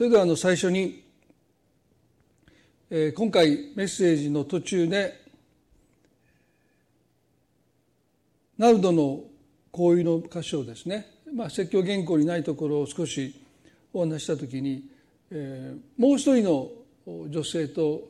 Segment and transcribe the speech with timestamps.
[0.00, 1.04] それではあの最初に、
[2.88, 5.20] えー、今回メッセージの途中で
[8.56, 9.24] ナルドの
[9.70, 13.44] こういうの箇所ですね、まあ、説教原稿にないところを少し
[13.92, 14.88] お話した時に、
[15.30, 16.70] えー、もう一人の
[17.28, 18.00] 女性と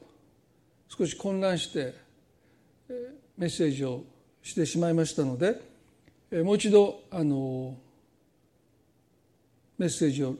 [0.87, 1.97] 少し混乱して、
[2.89, 4.05] えー、メッセージを
[4.45, 5.61] してしまいましたので、
[6.31, 7.75] えー、もう一度あの
[9.77, 10.37] メッセージを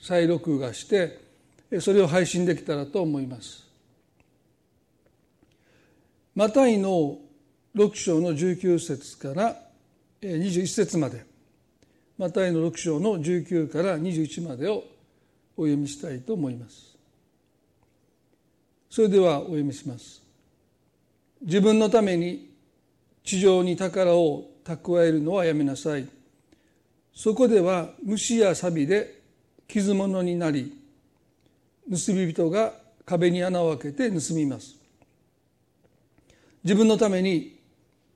[0.00, 1.20] 再録画して
[1.80, 3.66] それを配信できたらと思います。
[6.34, 7.18] マタイの
[7.74, 9.56] 6章の19節から
[10.20, 11.24] 21節まで
[12.18, 14.84] マタイの6章の19から21までを
[15.56, 16.96] お読みしたいと思います。
[18.88, 20.22] それではお読みします。
[21.42, 22.50] 自分のために
[23.24, 26.08] 地上に宝を蓄えるのはやめなさい。
[27.14, 29.15] そこでは虫や錆で
[29.68, 30.76] 傷物になり
[31.90, 32.72] 盗み人が
[33.04, 34.74] 壁に穴を開けて盗みます。
[36.64, 37.56] 自分のために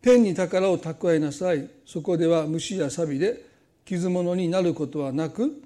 [0.02, 1.68] ペンに宝を蓄えなさい。
[1.86, 3.44] そこでは虫や錆で
[3.84, 5.62] 傷物になることはなく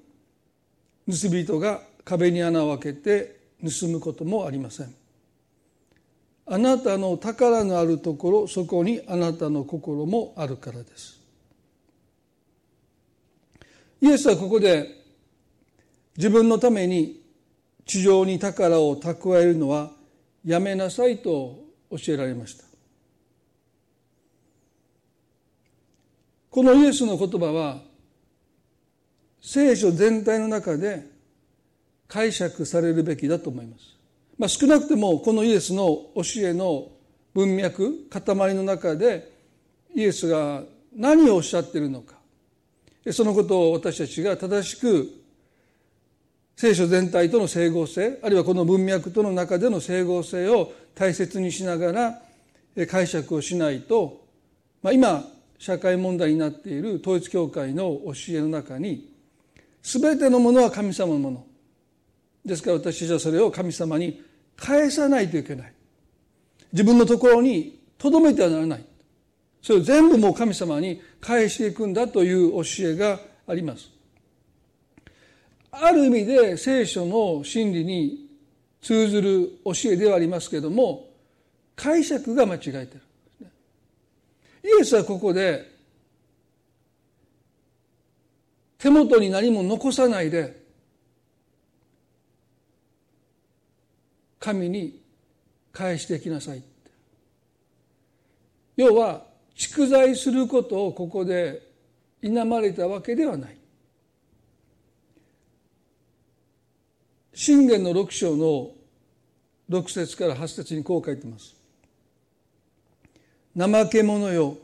[1.07, 4.93] 盗み人が壁に穴を開けて盗むこともありません。
[6.47, 11.19] あなたの宝のあるところそこにあなたの心もあるからです。
[14.01, 15.04] イエスはここで
[16.17, 17.21] 自分のために
[17.85, 19.91] 地上に宝を蓄えるのは
[20.43, 21.59] やめなさいと
[21.91, 22.63] 教えられました
[26.49, 27.81] このイエスの言葉は
[29.41, 31.05] 聖書全体の中で
[32.07, 33.95] 解釈されるべきだと思います。
[34.37, 36.91] まあ、少なくてもこのイエスの教えの
[37.33, 39.31] 文脈塊の中で
[39.93, 40.63] イエスが
[40.95, 42.15] 何をおっしゃっているのか
[43.11, 45.24] そのことを私たちが正しく
[46.55, 52.21] 聖書全体との整合性あるいはこの文脈との中での整合性を大切にしながら
[52.87, 54.25] 解釈をしないと、
[54.81, 55.25] まあ、今
[55.57, 59.13] 社会問題になっている統一教会の教えの中に
[59.81, 61.45] 全てのものは神様のもの。
[62.43, 64.23] ですから私たちはそれを神様に
[64.55, 65.73] 返さないといけない。
[66.71, 68.85] 自分のところにとどめてはならない。
[69.61, 73.94] それを全部もう神様に返していくんだという教えがあります。
[75.81, 78.29] ある意味で聖書の真理に
[78.81, 81.09] 通ずる教えではありますけれども
[81.75, 83.01] 解釈が間違えてる。
[84.63, 85.75] イエスはここで
[88.77, 90.63] 手元に何も残さないで
[94.39, 95.01] 神に
[95.71, 96.63] 返してきなさい
[98.75, 99.23] 要は
[99.55, 101.61] 蓄財することをここで
[102.21, 103.57] 否まれたわけではない。
[107.37, 108.71] 信玄の六章の
[109.67, 111.53] 六節から八節にこう書いてます。
[113.57, 114.57] 怠け者よ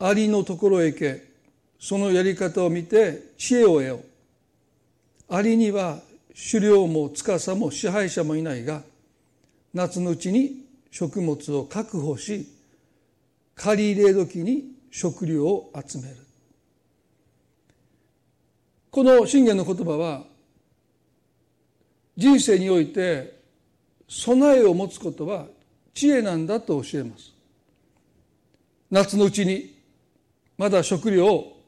[0.00, 1.32] ありのところへ行け。
[1.78, 3.96] そのやり方を見て知恵を得よ。
[3.96, 6.00] うありには
[6.50, 8.82] 狩猟も司も支配者もいないが
[9.72, 12.48] 夏のうちに食物を確保し
[13.54, 16.16] 借り入れ時に食料を集める。
[18.90, 20.31] この信玄の言葉は
[22.16, 23.40] 人生において
[24.08, 25.46] 備えを持つことは
[25.94, 27.32] 知恵なんだと教えます。
[28.90, 29.74] 夏のうちに
[30.58, 31.62] まだ食料を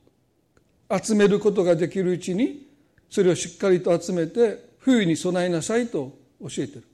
[1.03, 2.69] 集めることができるうちに
[3.09, 6.85] それをしっかりと集めて冬に備えなさいと教えてる。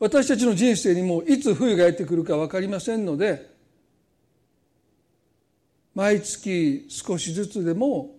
[0.00, 3.50] 私たちの人生にもいつ冬がやってくるか分かりませんので
[5.94, 8.16] 毎月少しずつでも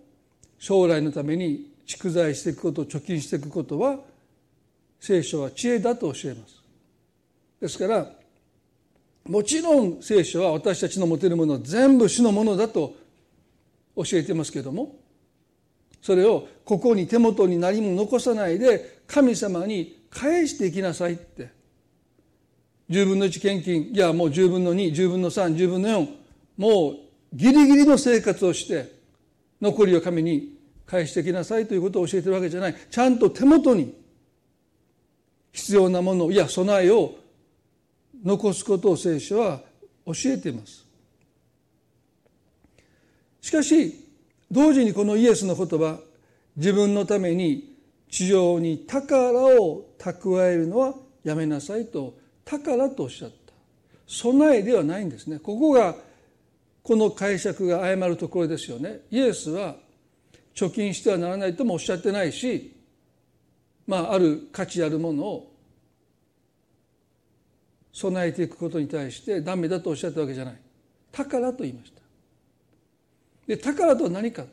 [0.58, 3.98] 将来のために蓄財していくこと貯金していくことは
[5.02, 6.62] 聖書は知恵だと教えます。
[7.60, 8.08] ですから、
[9.26, 12.94] もちろん聖書は私たちの持てるものは全部主のものだと
[13.96, 14.94] 教えてますけども、
[16.00, 21.50] それをここに手元に何も残さないで神様に返していきなさいって。
[22.88, 26.08] 10分の1献金、いやもう10分の2、10分の3、10分の4、
[26.56, 26.96] もう
[27.32, 28.92] ギリギリの生活をして
[29.60, 32.74] 残りを神に返していきなさいということを教えてるわけじゃない。
[32.88, 34.00] ちゃんと手元に
[35.52, 37.14] 必要なものいや備えを
[38.24, 39.60] 残すことを聖書は
[40.06, 40.86] 教えています。
[43.40, 44.08] しかし
[44.50, 45.98] 同時にこのイエスの言葉
[46.56, 47.76] 自分のために
[48.10, 50.94] 地上に宝を蓄えるのは
[51.24, 52.14] やめなさいと
[52.44, 53.52] 宝とおっしゃった。
[54.06, 55.38] 備えではないんですね。
[55.38, 55.96] ここが
[56.82, 59.00] この解釈が誤るところですよね。
[59.10, 59.76] イエスは
[60.54, 62.71] 貯金してはならないともおっしゃってないし
[63.86, 65.52] まあ、ある価値あるものを
[67.92, 70.56] 備えていくことに対してダメだとおっしゃったわけじゃない。
[71.10, 72.00] 宝と言いました。
[73.46, 74.44] で宝とは何か。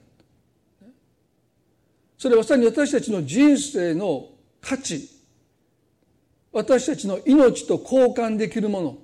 [2.17, 4.27] それはまさに私たちの人生の
[4.59, 5.09] 価値。
[6.51, 8.97] 私たちの命と交換できるもの。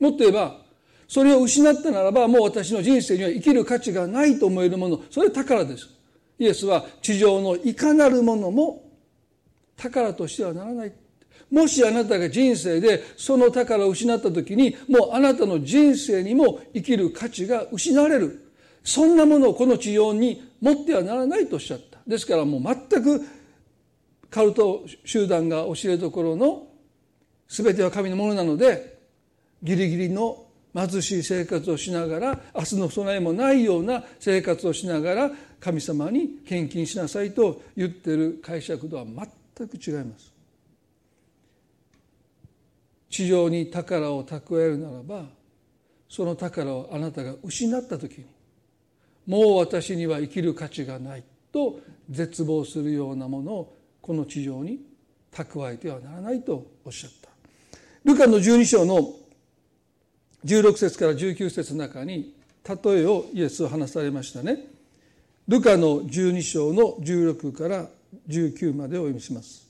[0.00, 0.60] もっと言えば
[1.06, 5.02] それを失ったならばもう私の人生には生きる価値がないと思えるもの。
[5.10, 5.88] それは宝です。
[6.38, 8.87] イエスは地上のいかなるものも
[9.78, 10.92] 宝としてはならない。
[11.50, 18.52] もしあなたが人生でその宝を失った時にもうあなたの人生にも生きる価値が失われる。
[18.84, 21.98] そんなものをこの地上に持ってはならないとおっしゃった。
[22.06, 23.24] ですからもう全く
[24.30, 26.66] カルト集団が教えるところの
[27.48, 28.98] 全ては神のものなので
[29.62, 30.44] ギリギリの
[30.74, 35.30] 貧しい生活をしながら明日の備えもないような生活をしながら
[35.60, 39.26] 神様に献金しなさいと言ってる解釈とは全
[39.58, 40.32] 全く違います。
[43.10, 45.24] 地上に宝を蓄えるならば
[46.08, 48.26] その宝をあなたが失った時に
[49.26, 54.80] もう私には生きる価値がないと絶望するようなものをこの地上に
[55.32, 57.28] 蓄えてはならないとおっしゃった。
[58.04, 59.14] ルカの12章の
[60.44, 62.34] 16節から19節の中に
[62.64, 64.66] 例えをイエスは話されましたね。
[65.48, 67.88] ルカの12章の16から
[68.28, 69.66] 19までお読みします。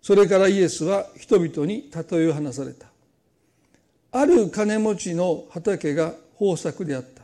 [0.00, 2.86] それからイエスは人々に例えを話された。
[4.12, 7.22] ある金持ちの畑が豊作であった。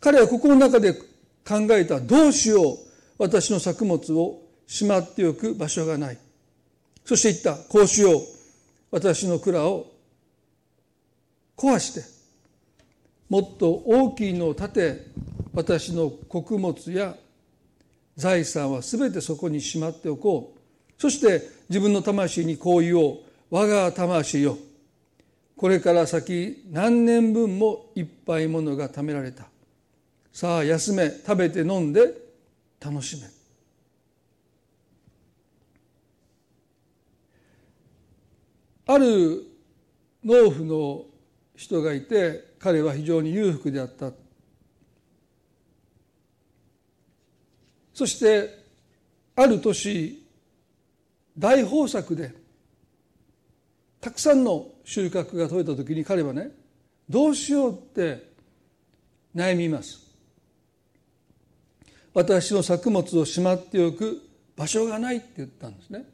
[0.00, 2.76] 彼は心の中で考えたどうしよう
[3.18, 6.18] 私の作物をしまっておく場所がない。
[7.04, 7.62] そして言った。
[7.64, 8.22] こうしよう
[8.90, 9.86] 私の蔵を
[11.56, 12.02] 壊して。
[13.28, 15.06] もっと大きいのを建て
[15.54, 17.16] 私の穀物や
[18.16, 20.60] 財産は全てそこにしまっておこう。
[21.00, 23.18] そして自分の魂にこう言おう
[23.50, 24.58] 我が魂よ。
[25.56, 29.46] これから先何年分もいっぱいものが貯められた。
[30.32, 31.10] さあ休め。
[31.10, 32.14] 食べて飲んで
[32.80, 33.28] 楽しめ。
[38.86, 39.46] ある
[40.24, 41.04] 農夫の
[41.56, 44.10] 人がいて彼は非常に裕福であった
[47.94, 48.62] そして
[49.36, 50.22] ある年
[51.38, 52.34] 大豊作で
[54.00, 56.50] たくさんの収穫が取れた時に彼はね
[57.08, 58.32] どうしようって
[59.34, 60.00] 悩みます。
[62.14, 64.20] 私の作物をしまっておく
[64.54, 66.04] 場所がないって言ったんですね。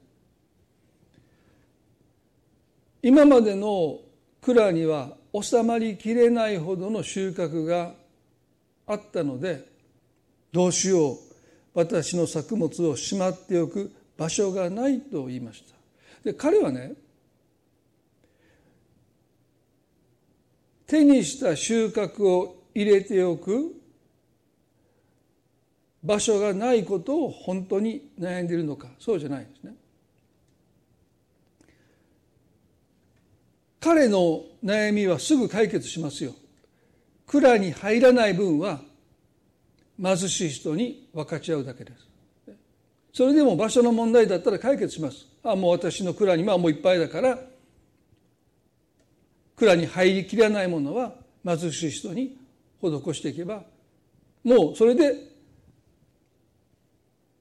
[3.02, 3.98] 今までの
[4.40, 7.94] 蔵には収まりきれないほどの収穫が
[8.86, 9.68] あったので
[10.52, 11.27] どうしよう
[11.78, 15.76] 私の作物をしまっておく場所がないと言いました。
[16.24, 16.94] で彼はね
[20.88, 23.76] 手にした収穫を入れておく
[26.02, 28.88] 場所がないことを本当に悩んでいるのか。
[28.98, 29.74] そうじゃないんですね。
[33.78, 36.34] 彼の悩みはすぐ解決しますよ。
[37.28, 38.80] 蔵に入らない分は
[40.02, 42.08] 貧しい人に分かち合うだけです
[43.12, 47.38] それでも場所の問題だったら解決しますあもう私の蔵にまあもういっぱいだから
[49.56, 52.36] 蔵に入りきらないものは貧しい人に
[52.80, 53.62] 施していけば
[54.44, 55.14] もうそれで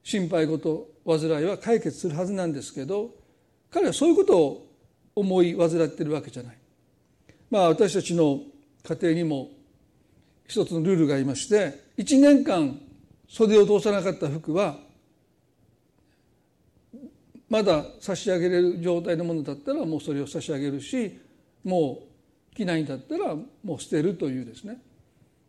[0.02, 3.10] 心配事煩いは解決するはずなんですけど
[3.70, 4.68] 彼はそういうことを
[5.14, 6.58] 思い患ってるわけじゃない。
[7.50, 8.40] まあ私たちの
[8.84, 9.50] 家庭にも
[10.48, 12.80] 一つのルールがありまして1年間
[13.28, 14.78] 袖を通さなかった服は
[17.48, 21.18] まだ差し上げれる状態のものだったらもうそれを差し上げるし
[21.64, 22.02] も
[22.52, 24.80] う着ないんだったらもう捨てるというですね。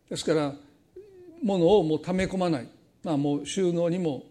[0.10, 0.54] ですから
[1.42, 2.68] 物をもう溜め込まない、
[3.04, 4.24] まあ、もう収納にも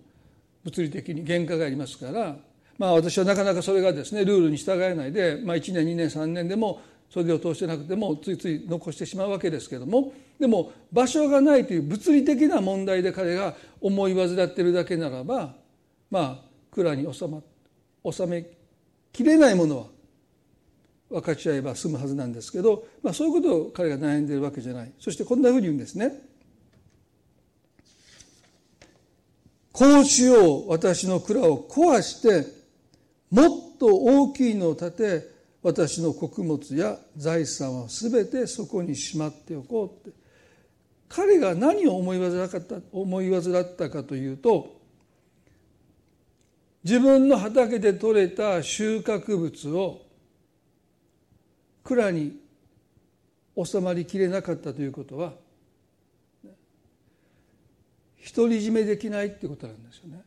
[0.65, 2.37] 物理的に原価がありますから
[2.77, 15.55] まあ私はなかなかそれがですねルールに従えないで、まあ、1年2年3年でも袖を通してなくてもついつい残してしまうわけですけどもでも場所がないという物理的な問題で彼が思い患ってるだけならば
[16.11, 16.38] まあ
[16.71, 17.41] 蔵に収ま
[18.11, 18.45] 収め
[19.12, 19.87] きれないものは
[21.11, 26.12] 分かち合えば済むはずなんですけど、まあ、そういうことを彼が悩んでるわけじゃないそしてこんなふうに言うんですね。
[29.73, 32.47] こうしよう私の蔵を壊して
[33.31, 40.17] もっと大きいのを建て私の穀物や財産は全てそこにしまっておこうって
[41.09, 44.79] 彼が何を思い患った思い患ったかというと
[46.85, 50.03] 自分の畑で採れた収穫物を
[51.83, 52.38] 蔵に
[53.62, 55.33] 収まりきれなかったということは
[58.35, 60.21] 独り占めできないってことなんですよね。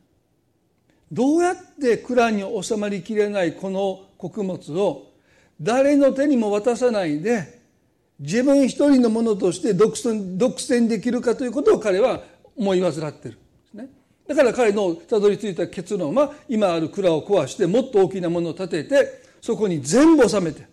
[1.12, 5.11] どうやって蔵に収まりきれないこの穀物を
[5.62, 7.62] 誰の手にも渡さないで
[8.20, 12.22] 自分一人のものとして独占独占できるかということを彼は
[12.56, 13.38] 思い患ってる
[13.74, 13.88] ね。
[14.27, 20.68] だから彼のたどり着いた結論は今ある蔵を壊してもっと大きなものを建ててそこに全部収めて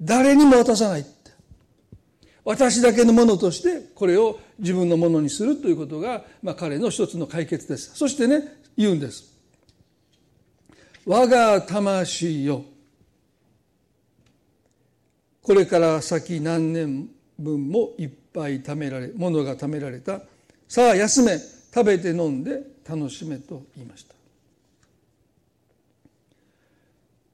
[0.00, 1.10] 誰にも渡さないって。
[2.44, 7.92] 私だけのものとしてこれを自分のものにするということが、まあ、彼の一つの解決です。
[7.94, 8.42] そしてね
[8.76, 9.36] 言うんです。
[11.04, 12.64] 我が魂よ
[15.46, 20.22] これから先何年分もいっぱい貯められ物が貯められた。
[20.66, 21.38] さあ休め。
[21.72, 24.14] 食べて飲んで楽しめと言いました。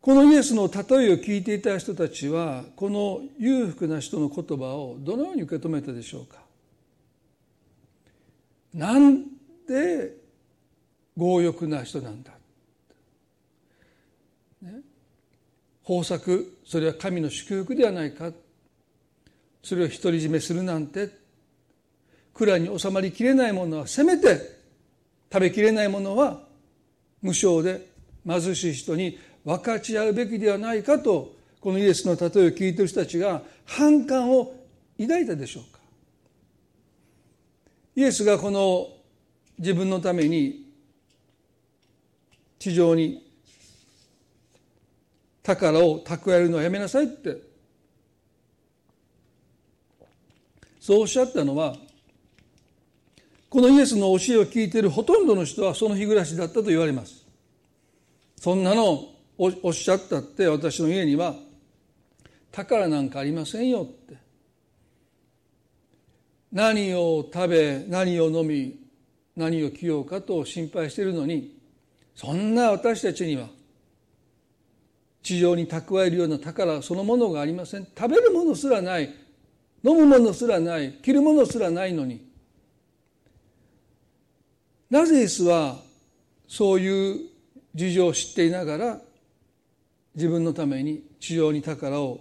[0.02, 6.42] このイエスの例えを聞いていた人たちはこの裕福な人の言葉をどのように受け止めたでしょうか？
[8.75, 9.23] なん
[9.66, 10.16] で
[11.16, 12.33] 強欲な人なんだ、
[14.61, 14.81] ね、
[15.88, 18.32] 豊作それは神の祝福ではないか。
[19.62, 21.10] それを独り占めするなんて。
[22.32, 24.58] 蔵に収まりきれないものはせめて
[25.30, 26.40] 食べきれないものは
[27.20, 27.88] 無償で
[28.26, 34.54] 貧しい人に分かち合うべきではないかとこのイエスの例えを聞いてる人たちが反感を
[34.98, 35.78] 抱いたでしょうか。
[37.96, 38.88] イエスがこの
[39.58, 40.72] 自分のために
[42.58, 43.30] 地上に
[45.42, 47.52] 宝を蓄えるのはやめなさいって。
[50.80, 51.76] そうおっしゃったのは
[53.49, 57.25] このイエスの教えを聞いているほとんどの人はその日暮らしだったと言われます。
[58.40, 59.08] そんなの
[59.38, 61.37] おっしゃったって私の家には
[62.50, 64.16] 宝なんかありませんよって。
[66.50, 68.78] 何を食べ何を飲み
[69.37, 71.58] 何を着ようかと心配しているのに
[72.14, 73.49] そんな私たちには
[75.22, 77.86] 地上に蓄えるような宝そのものがありません。
[77.96, 79.14] 食べるものすらない。
[79.84, 80.92] 飲むものすらない。
[81.02, 82.26] 着るものすらないのに。
[84.90, 85.80] なぜイエスは
[86.46, 87.20] そういう
[87.74, 89.00] 事情を知っていながら
[90.14, 92.20] 自分のために地上に宝を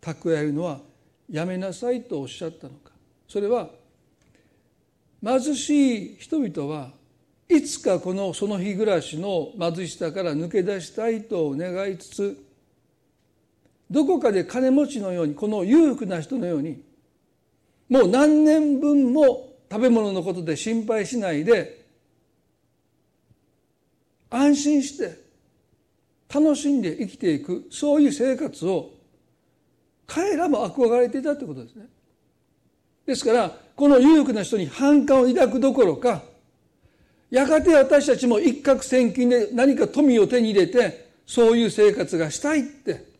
[0.00, 0.80] 蓄えるのは
[1.28, 2.92] やめなさいとおっしゃったのか。
[3.26, 3.70] それは
[5.24, 6.92] 貧しい人々は
[7.48, 12.44] いつかこのその日暮らしの貧しさから抜け出したいと願いつつ
[13.90, 16.82] どこかで金持ちのようにこの裕福な人のように
[17.88, 21.84] もう何年分も食べ物のことで心配しないで
[24.30, 25.22] 安心して
[26.32, 28.90] 楽しんで生きていくそういう生活を
[30.06, 31.86] 彼らも憧れていたということですね。
[33.06, 36.22] ですからこの裕福な人に反感を抱くどころか
[37.34, 43.12] やがて私たちも一攫千金で何か富を手に入れてそういう生活がしたいって。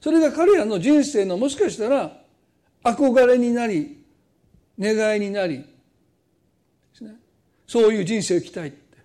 [0.00, 2.20] それが彼らの人生のもしかしたら
[2.82, 4.02] 憧れになり
[4.76, 5.64] 願いになり
[7.66, 8.98] そういう人生を生きたいって。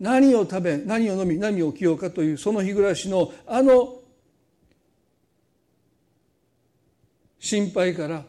[0.00, 4.00] 何を食べ何を飲み何を着ようかというその日暮らしのあの
[7.38, 8.22] 心配から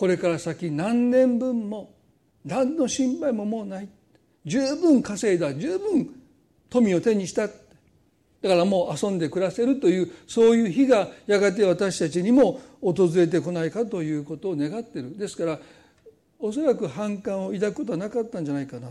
[0.00, 1.92] これから先何年分も
[2.42, 3.88] 何の心配ももうない。
[4.46, 5.52] 十分稼いだ。
[5.52, 6.08] 十分
[6.70, 15.18] 富を手にしただからもう遊んで暮らせるというそういう日がやがて私たちにも訪れてこないかということを願ってる。
[15.18, 15.58] ですから
[16.38, 18.88] おそらく反感を抱くことはなかったんじゃないかな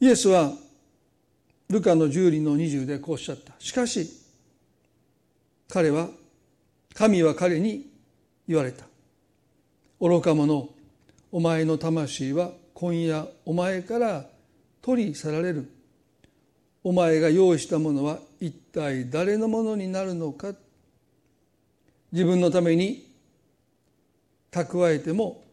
[0.00, 0.54] イエスは
[1.68, 3.52] ルカの十里の20でこうおっしゃった。
[3.58, 4.19] しかし
[5.70, 6.08] 彼は
[6.94, 7.86] 神は彼に
[8.48, 8.84] 言われた。
[10.00, 10.68] 愚か者
[11.30, 14.26] お前の魂は今夜お前から
[14.82, 15.70] 取り去られる。
[16.82, 20.54] お前が用意したものは一体誰のものになるのか。
[22.10, 23.08] 自分のために
[24.50, 25.44] 蓄えても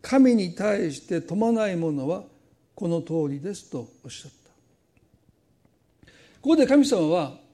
[0.00, 2.22] 神に対して伴いものは
[2.74, 6.10] この通りですとおっしゃった。
[6.40, 7.45] ここで神様は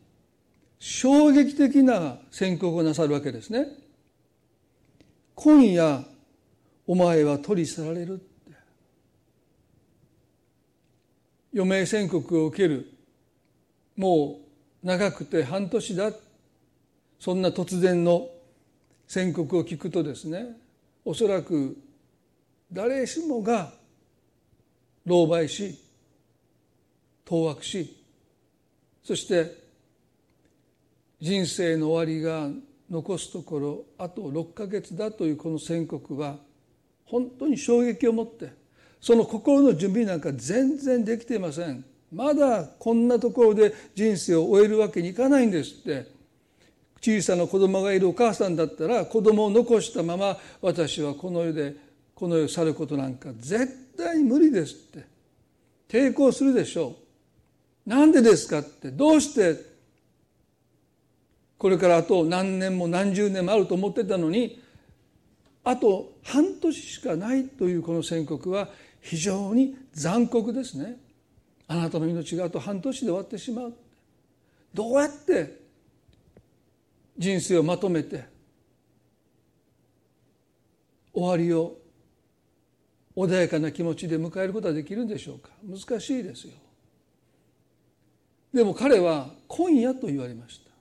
[0.85, 3.69] 衝撃的な宣告をなさるわけですね。
[5.37, 6.05] 今夜
[6.89, 8.21] お前は取り去られる
[11.55, 12.91] 余命宣告を受ける。
[13.97, 14.41] も
[14.83, 16.11] う長くて半年だ。
[17.21, 18.29] そんな突然の
[19.07, 20.57] 宣告を聞くとですね
[21.05, 21.77] おそらく
[22.73, 23.73] 誰しもが
[25.07, 25.79] 狼狽し
[27.25, 27.97] 当惑し
[29.05, 29.62] そして
[31.23, 32.49] 人生の終わりが
[32.91, 36.35] 残すところあと6ヶ月だというこの宣告は
[37.05, 38.52] 本当に衝撃を持って
[39.00, 41.85] その心の準備なんか全然できていません。
[42.12, 46.07] まだこんなところで人生を終えるわけにいかないんですって
[47.00, 51.76] 小さな子供がいるお母さんだったら子供を残したまま私はこの世で
[52.17, 55.07] この世を去ることなんか絶対無理ですって
[55.88, 56.97] 抵抗するでしょ
[57.87, 57.88] う。
[57.88, 59.72] なんでですかってどうして
[61.62, 64.61] これからあと何年も何十年もあると思ってたのに
[65.62, 68.69] あと半年しかないというこの宣告は
[69.00, 70.97] 非常に残酷ですね。
[71.69, 73.75] あなたの命があと半年で終わってしまう。
[74.75, 75.61] どうやって
[77.16, 78.25] 人生をまとめて
[81.14, 81.76] 終わりを
[83.14, 85.50] 穏やかな気持ちで迎えることができるんでしょうか。
[85.62, 86.54] 難しいですよ。
[88.52, 90.72] でも彼は今夜と言われました。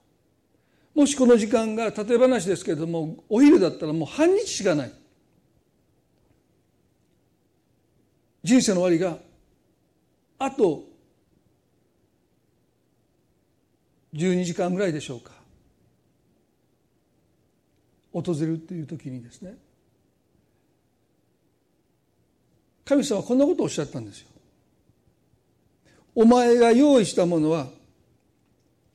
[0.94, 4.92] もしこの時間が例え話ですけれどもお昼だったらもう半日しかない。
[8.44, 9.18] 人生の終わりが。
[10.38, 10.84] あと
[14.14, 15.32] 12時間ぐらいでしょうか。
[18.12, 19.54] 訪れるという時にですね。
[22.84, 24.28] 神様はこんなことをおっしゃったんですよ。
[26.14, 27.68] お前が用意したものは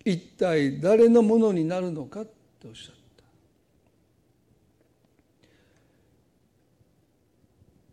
[0.10, 2.32] 一体誰のものになるのかって
[2.68, 3.24] おっしゃった。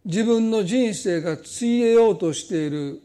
[0.05, 3.03] 自分の人生がついえようとしている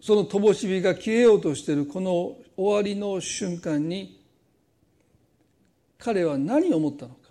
[0.00, 4.22] その灯火が消えようとしているこの終わりの瞬間に
[5.98, 7.22] 彼は何を思ったのか。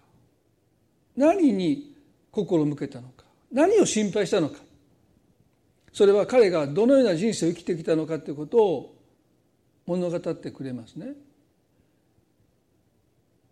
[1.16, 1.96] 何に
[2.32, 3.24] 心を向けたのか。
[3.50, 4.58] 何を心配したのか。
[5.94, 9.01] それは彼がどのような人生を生きてきたのかということを
[9.86, 11.14] 物語ってくれますね。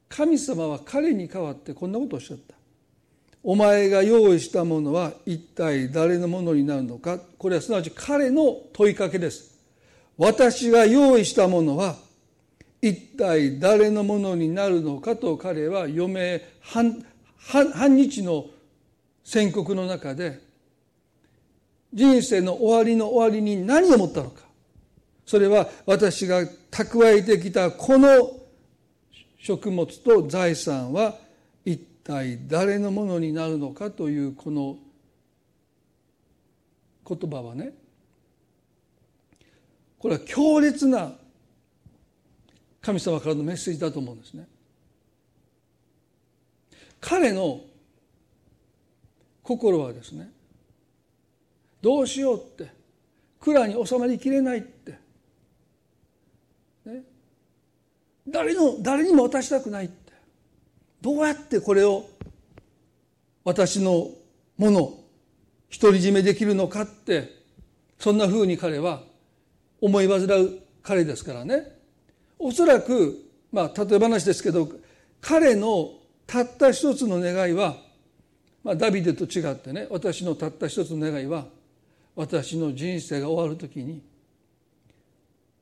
[0.07, 2.55] 神様は彼に代わってこんなことをおっしゃった。
[3.43, 7.19] お前が用意したものは一体誰のものになるのか。
[7.37, 9.59] これはすなわち彼の問いかけです。
[10.17, 11.95] 私が用意したものは
[12.81, 17.05] 一体誰のものになるのかと彼は余命半
[17.37, 18.47] 半日の
[19.23, 20.41] 宣告の中で
[21.93, 24.48] 人生の終わりの終わりに何を思ったのか。
[25.29, 28.31] それは私が蓄えてきたこの
[29.37, 31.19] 食物と財産は
[31.63, 34.77] 一体誰のものになるのかというこの
[37.07, 37.73] 言葉はね
[39.99, 41.13] これは強烈な
[42.81, 44.47] 神様からのメッセージだと思うんですね。
[46.99, 47.61] 彼の
[49.43, 50.31] 心はですね
[51.83, 52.71] どうしようって
[53.39, 54.97] 蔵に収まりきれないって
[58.31, 60.13] 誰の誰にも渡したくないって。
[61.01, 62.09] どうやってこれを
[63.43, 64.09] 私の
[64.57, 64.99] もの
[65.71, 67.43] 独り占めできるのかって
[67.97, 69.01] そんなふうに彼は
[69.81, 71.77] 思い煩う彼ですからね。
[72.37, 74.69] おそらくまあ例え話ですけど
[75.21, 75.91] 彼の
[76.25, 77.77] たった一つの願いは、
[78.63, 81.45] まあ、ダビデと違ってね私のたった一つの願いは
[82.15, 84.01] 私の人生が終わる時に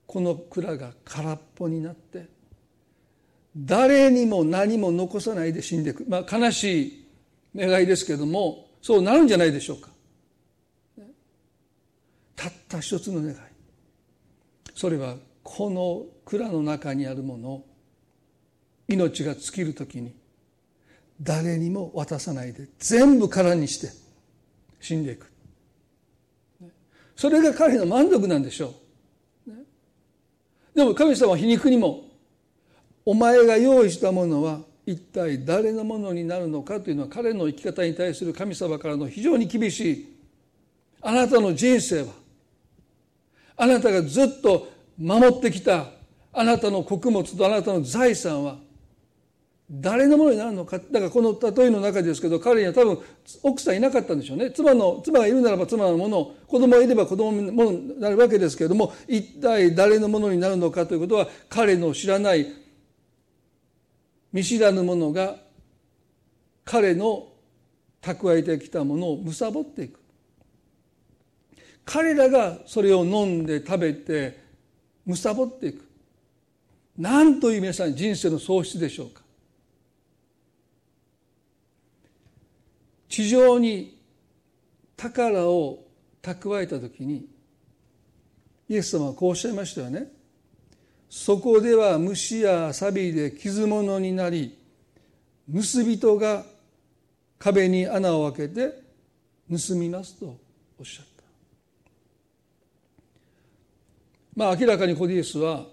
[0.05, 2.36] この蔵が空っぽになって
[3.57, 7.07] 誰にも何も残さないで死んでいく、まあ、悲しい
[7.55, 9.89] 願いですけれどもそうなるんじゃないでしょうか。
[12.35, 13.35] たった一つの願い。
[14.75, 17.63] それはこの蔵の中にあるもの
[18.87, 20.13] 命が尽きる時に
[21.19, 23.89] 誰にも渡さないで全部空にして
[24.79, 25.31] 死んでいく。
[27.15, 28.75] それが彼の満足なんでしょ
[29.47, 29.51] う。
[30.75, 32.06] でも神様は皮肉にも
[33.07, 40.17] お前が用意したものは一体誰のものになるのかというのは彼の生き方に対する神様からの非常に厳しい
[41.01, 42.07] あなたの人生は。
[43.55, 44.67] あなたがずっと
[44.97, 45.85] 守ってきた
[46.33, 48.57] あなたの穀物とあなたの財産は
[49.71, 52.99] 誰のものになるのかだからこの例えの中ですけど彼には多分
[53.41, 54.51] 奥さんいなかったんでしょうね。
[54.51, 62.66] 妻の妻がいるならば妻のもの子供がいれば子供のものになるわけですけれども一体誰のものになるのかということは彼の知らない
[64.31, 65.37] 見知らぬ者が
[66.65, 67.27] 彼の
[68.01, 69.99] 蓄えてきたものを貪っていく。
[71.85, 74.39] 彼らがそれを飲んで食べて
[75.05, 75.87] 貪っていく。
[76.97, 79.21] 何という皆さん人生の喪失でしょうか。
[83.07, 83.97] 地上に
[84.97, 85.79] 宝を
[86.21, 87.27] 蓄えた時に
[88.67, 90.11] イエス様はこうおっしゃいましたよね。
[91.09, 94.57] そこでは虫や錆で傷物になり
[95.51, 96.43] 盗人が
[97.39, 98.81] 壁に穴を開けて
[99.49, 100.37] 盗みますと
[100.77, 101.23] おっしゃった。
[104.35, 105.65] まあ明らかにコディエスは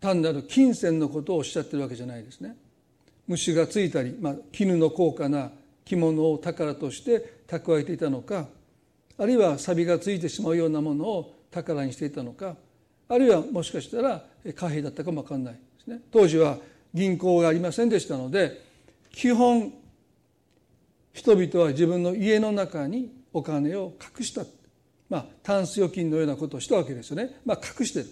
[0.00, 2.56] 単なる金銭のことをおっしゃってるわけじゃないですね。
[3.26, 5.50] 虫がついたり、まあ、絹の高価な
[5.84, 8.46] 着物を宝として蓄えていたのか
[9.18, 12.56] あるいは錆がついてしまうようなものを宝にしていたのか
[13.08, 16.00] あるいはもしかしたら貨幣だったかも分かんないですね。
[16.10, 16.58] 当時は
[16.92, 18.64] 銀行がありませんでしたので
[19.12, 19.72] 基本
[21.12, 24.44] 人々は自分の家の中にお金を隠した。
[25.08, 27.40] まあタンス預金のようなことをしたわけですよね。
[27.44, 28.06] まあ隠してる。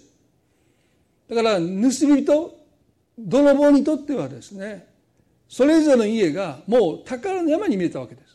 [1.28, 2.54] だから盗人
[3.18, 4.86] 泥棒にとってはですね
[5.48, 8.30] それぞれの家がもう宝の山に見えたわけです。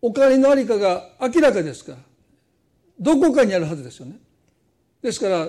[0.00, 1.98] お金のありかが明らかですから
[3.00, 4.16] どこかにあるはずですよね。
[5.02, 5.48] ですから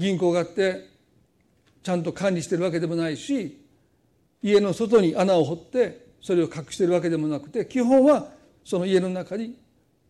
[0.00, 0.88] 銀行があって
[1.82, 3.62] ちゃんと管理してるわけでもないし
[4.42, 8.28] 家の外に穴を掘ってそれを隠してるわけでもなくて基本は
[8.64, 9.58] その家の中に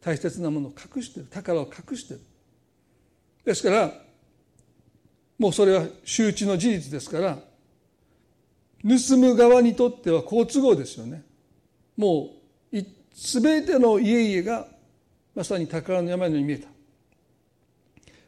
[0.01, 2.21] 大切なものを隠してる宝を隠してる。
[3.45, 3.93] ですから
[5.39, 7.39] もうそれは周知の事実ですから
[8.83, 11.25] 盗む側にとっては好都合ですよね。
[11.97, 12.31] も
[12.73, 12.79] う
[13.13, 14.69] 全ての家々が
[15.35, 16.69] まさに宝の山のように見えた。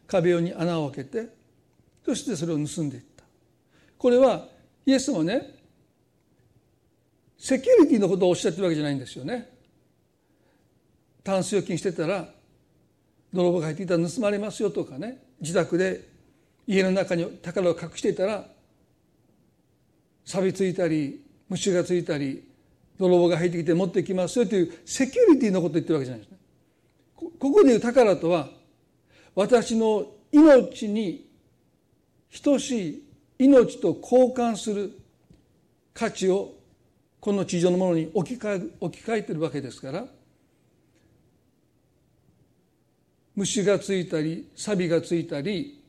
[0.09, 1.42] 壁に穴を開けて
[2.05, 3.25] そしてそれを盗んでいった。
[3.99, 4.49] これは
[4.85, 5.55] イエスもね
[7.39, 9.51] セキュリティのことをおっしゃってるわけじゃないんですよね。
[11.25, 12.29] タンス預金してたら
[13.33, 15.23] 泥棒が入っていたら盗まれますよとかね。
[15.41, 16.09] 自宅で
[16.67, 18.47] 家の中に宝を隠していたら
[20.25, 22.49] 錆びついたり虫がついたり
[22.99, 26.39] 泥棒が入ってきて持ってきますよというセキュリティのことを言ってるわけじゃないですね。
[27.17, 28.49] ここでいう宝とは
[29.35, 31.32] 私の命に
[32.41, 33.05] 等しい
[33.39, 34.99] 命と交換する
[35.93, 36.55] 価値を
[37.21, 40.07] この地上のものに置き換え置き換えてるわけですから
[43.35, 45.83] 虫がついたり錆がついたり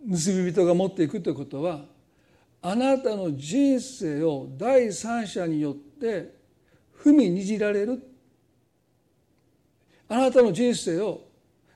[0.00, 1.84] 盗み人が持っていくということは
[2.60, 6.42] あなたの人生を第三者によって
[7.02, 8.00] 踏みにじられる。
[10.08, 11.22] あなたの人生を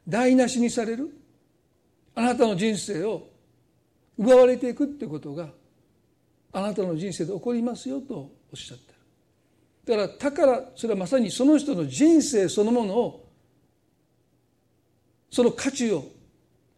[0.06, 1.10] 台無しにされる。
[2.14, 3.28] あなたの人生を
[4.18, 5.48] 奪われていくってことが
[6.52, 8.92] あなたの人生で起こりますよとおっしゃって
[9.92, 13.28] るだから宝それはまさにその人の人生そのものを
[15.30, 16.04] その価値を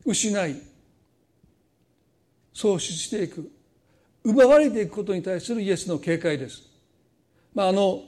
[0.04, 0.60] 失い
[2.52, 3.50] 喪失していく
[4.24, 6.64] 奪われていくことに対するイエスの警戒です。
[7.54, 8.02] まあ、あの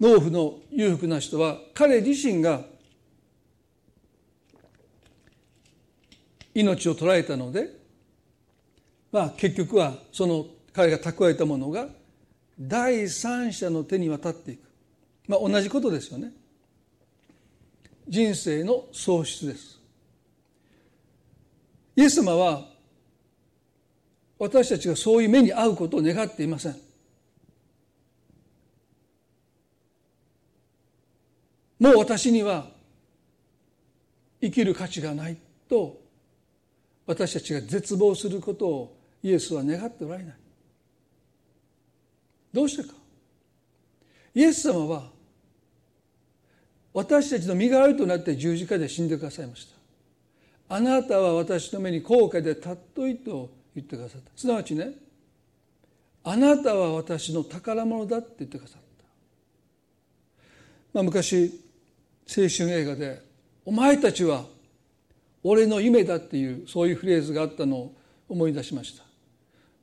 [0.00, 2.62] 農夫の裕福な人は彼自身が
[6.54, 7.75] 命を捉えたので、
[9.16, 11.88] まあ、結局はその彼が蓄えたものが
[12.60, 14.60] 第三者の手に渡っていく、
[15.26, 16.34] まあ、同じことですよね。
[18.06, 19.80] 人生の喪失です。
[21.96, 22.68] イエス様は
[24.38, 26.76] 私たちがそういう目に遭うことを願っていません。
[31.80, 32.66] もう私には
[34.42, 35.38] 生きる価値がない
[35.70, 36.02] と
[37.06, 38.95] 私たちが絶望することを
[39.26, 40.34] イエスは願っておられない。
[42.52, 42.94] どうしてか。
[44.32, 45.10] イエス様は
[46.94, 49.66] 私たちの身代わりとなって十字架で死んでくださいまし
[50.68, 50.76] た。
[50.76, 54.30] あなたは私の目に高価で尊いと言ってくださった。
[54.36, 54.92] すなわちね
[56.22, 59.04] あなたは私の宝物だって言ってくださった、
[60.92, 61.60] まあ、昔
[62.28, 63.22] 青春映画で
[63.66, 64.44] 「お前たちは
[65.42, 67.94] 俺の夢だ」っていうそういうフレーズがあったのを
[68.28, 69.05] 思い出しました。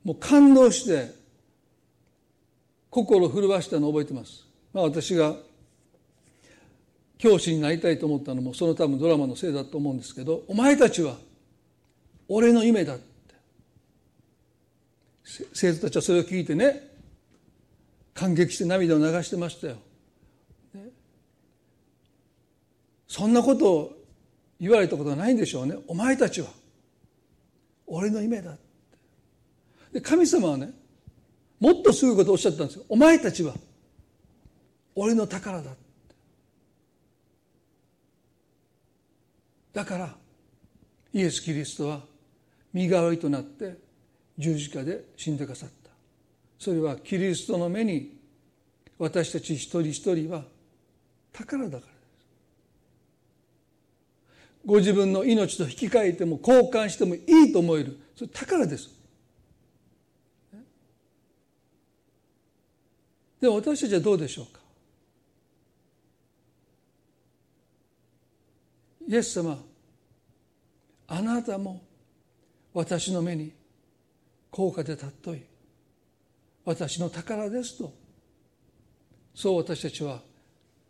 [0.04, 1.14] もう感動して
[2.90, 5.34] 心震わしたのを覚えてます、まあ、私が
[7.18, 11.16] 教師になりたいと思ったのもその多分ドラマのせいだと思うんですけど「お前たちは
[12.28, 13.04] 俺の夢だって」
[15.54, 16.90] 生徒たちはそれを聞いてね
[18.12, 19.76] 感激して涙を流してましたよ。
[23.08, 23.92] そんなことを
[24.60, 25.76] 言われたことがないんでしょうね。
[25.86, 26.48] お前たちは
[27.86, 28.63] 俺の夢だって。
[29.94, 30.72] で神様はね
[31.60, 32.84] もっとすごいことをおっしゃったんですよ。
[32.88, 33.54] お前たちは
[34.94, 35.70] 俺の宝だ。
[39.72, 40.14] だから
[41.12, 42.00] イエス・キリストは
[42.72, 43.76] 身代わりとなって
[44.36, 45.90] 十字架で死んでくださった
[46.58, 48.16] それはキリストの目に
[48.98, 50.44] 私たち一人一人は
[51.32, 51.90] 宝だからです
[54.64, 58.93] ご自分の命と引き換えても交換してもいいと思えるそれ宝です
[63.40, 64.60] で私たちはどうでしょうか？
[69.06, 69.58] イエス様
[71.08, 71.82] あなたも
[72.72, 73.52] 私の目に
[74.50, 75.42] 高価で尊い
[76.64, 77.92] 私の宝ですと
[79.34, 80.20] そう私たちは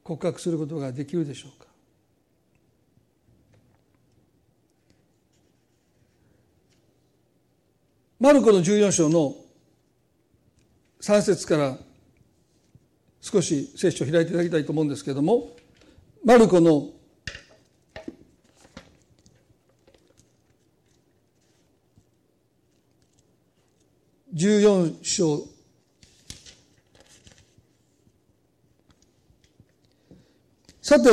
[0.05, 1.67] 告白することができるでしょうか？
[8.21, 9.35] マルコの14章の
[11.01, 11.77] 3節から
[13.25, 15.57] 少し聖書を開いていただきたいと思うんですけれども
[16.23, 16.91] マルコの
[24.35, 25.49] 14章
[30.83, 31.09] さて、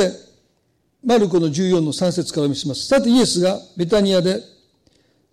[1.02, 2.86] マルコの14の3節から見せます。
[2.86, 4.38] さて、イエスがベタニアで、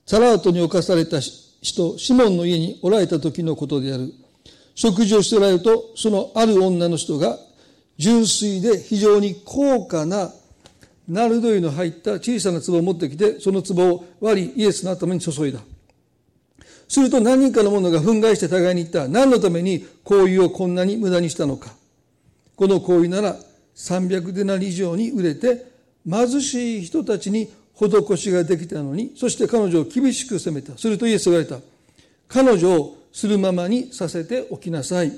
[0.06, 4.14] ザラートに侵された人、シモンの家におられた時のことである。
[4.80, 7.38] 食事をしておられると、そのある女の人が、
[7.98, 10.32] 純粋で非常に高価な
[11.06, 15.60] ナルド油の入った小さな壺を持ってきて、その壺を割りイエスの頭に注いだ。
[16.88, 19.10] すると何人かの者が憤慨して互いに言った。
[19.10, 21.74] 何のために香油をこんなに無駄にしたのか。
[22.56, 23.36] この香油なら
[23.76, 25.66] 300デナリ以上に売れて
[26.10, 31.66] 貧しい人たちに施しができたのにそして彼女を厳しく責めたするとイエスが言われた
[32.28, 35.12] 彼女をするままにさせておきなさい。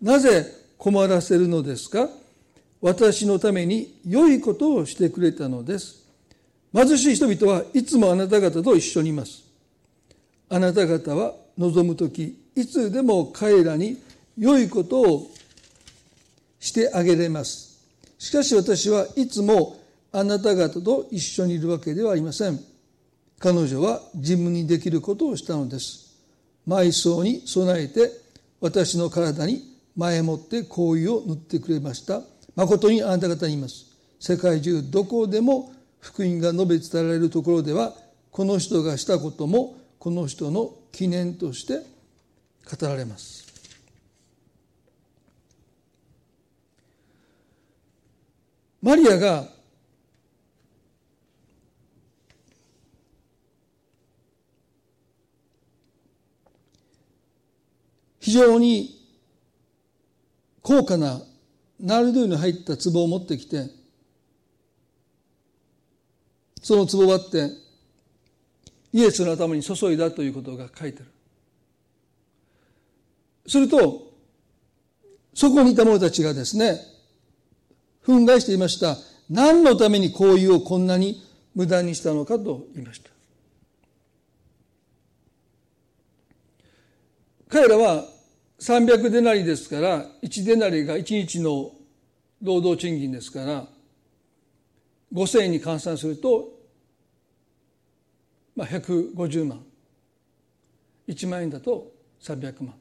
[0.00, 0.46] なぜ
[0.78, 2.08] 困らせるのですか？
[2.80, 6.02] 私のために良いことをしてくれたのです。
[6.72, 9.42] 貧しい人々はいつもあなた方と一緒にいます。
[10.48, 13.98] あなた方は望む時いつでも彼らに
[14.38, 15.30] 良いことを
[16.58, 17.84] してあげれます。
[18.18, 19.78] しかし私はいつも
[20.10, 22.58] あなた方と一緒にいるわけではありません。
[23.38, 26.01] 彼女は自分にできることをしたのです。
[26.66, 28.10] 埋葬に備えて
[28.60, 29.62] 私の体に
[29.96, 32.22] 前もって香油を塗ってくれました。
[32.54, 33.86] 誠にあなた方に言います。
[34.20, 37.94] 世界中どこでも福音が述べ伝えられるところでは
[38.30, 41.80] この人がしたこともこの人の記念として
[42.64, 43.42] 語られます。
[48.80, 49.48] マリアが
[58.32, 58.98] 非常に
[60.62, 61.20] 高価な
[61.78, 63.66] ナルドゥに入った壺を持ってきて
[66.62, 67.50] その壺を割って
[68.94, 71.06] イエスの頭に注いだということが書いてる
[73.46, 74.10] すると
[75.34, 76.80] そこにいた者たちがですね
[78.06, 78.96] 憤慨していました。
[79.28, 81.22] 何のためにこういうをこんなに
[81.54, 83.10] 無駄にしたのかと言いました。
[87.48, 88.11] 彼らは
[88.62, 91.72] 300デナリですから1デナリが1日の
[92.40, 93.66] 労働賃金ですから
[95.12, 96.48] 5000円に換算すると、
[98.54, 99.64] まあ、150万
[101.08, 102.74] 1万円だと300万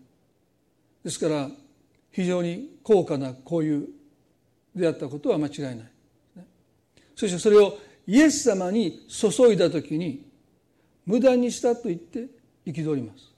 [1.03, 1.49] ですから
[2.11, 3.87] 非常に高価なこういう
[4.75, 5.77] であったことは間違いない。
[7.15, 10.29] そしてそれをイエス様に注いだ時に
[11.05, 12.27] 無駄にしたと言って
[12.67, 13.30] 憤ります。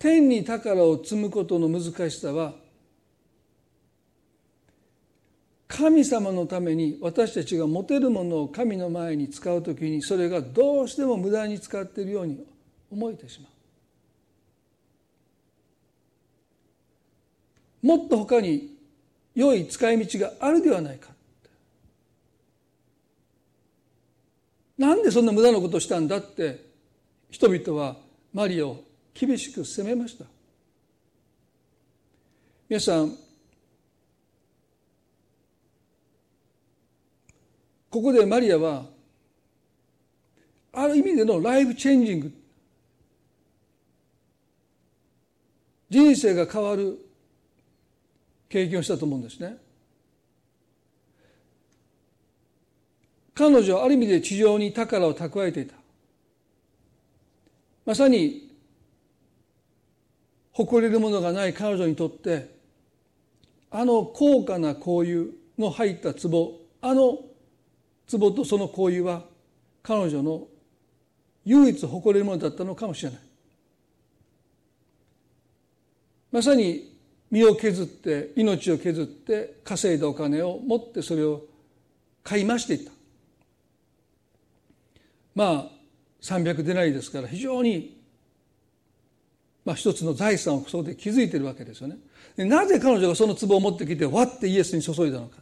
[0.00, 2.54] 天に宝を積むことの難しさは
[5.68, 12.42] 神様のために私たちが持てるものを神の前に使う時にそれがどうしても無駄に使っているように
[12.90, 13.48] 思えてしま
[17.82, 17.86] う。
[17.86, 18.74] もっと他に
[19.34, 21.10] 良い使い道があるではないか
[24.78, 26.64] なんでそんな無駄なことをしたんだって
[27.30, 27.96] 人々は
[28.32, 30.24] マリアを厳しく責めました
[32.68, 33.16] 皆さん
[37.90, 38.84] ここでマリアは
[40.72, 42.32] ある意味でのライフチェンジング
[45.90, 46.98] 人生が変わる
[48.48, 49.56] 経験をしたと思うんですね。
[53.34, 55.74] 彼女はある意味で地上に宝を蓄えていた。
[57.86, 58.49] まさに
[60.52, 62.54] 誇れるものがない彼女にとって
[63.70, 65.24] あの高価な香油
[65.58, 67.18] の入った壺あの
[68.10, 69.24] 壺とその香油は
[69.82, 70.48] 彼女の
[71.44, 73.20] 唯一誇れるものだったのかもしれない。
[76.32, 76.96] まさに
[77.30, 81.44] 身を削って命を削って稼いだお金を持ってそれを
[82.22, 82.92] 買い増していった
[85.34, 85.70] まあ
[86.22, 87.99] 300でないですから非常に
[89.70, 91.96] まあ一つの財産をそこで築いてるわけですよね。
[92.36, 95.36] なぜ彼女がその壺を持ってきてわってイエスに注いだのか。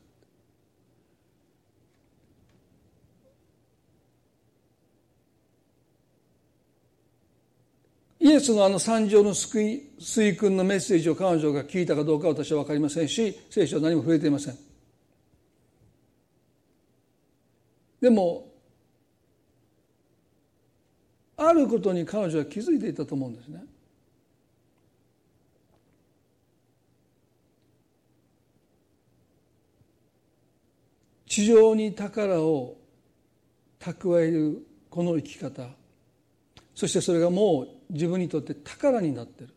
[8.20, 14.58] イエスのあの三条の救い水訓のメッセージを彼女が聞いたかどうか私は分かりませんし聖書は何も触れていません。
[18.02, 18.46] でも
[21.38, 23.64] あることに彼女は気づいていたと思うんですね。
[31.28, 32.76] 地上に宝を
[33.78, 35.68] 蓄えるこの生き方。
[36.74, 39.50] そしてそれがもう自分にとって宝になってる。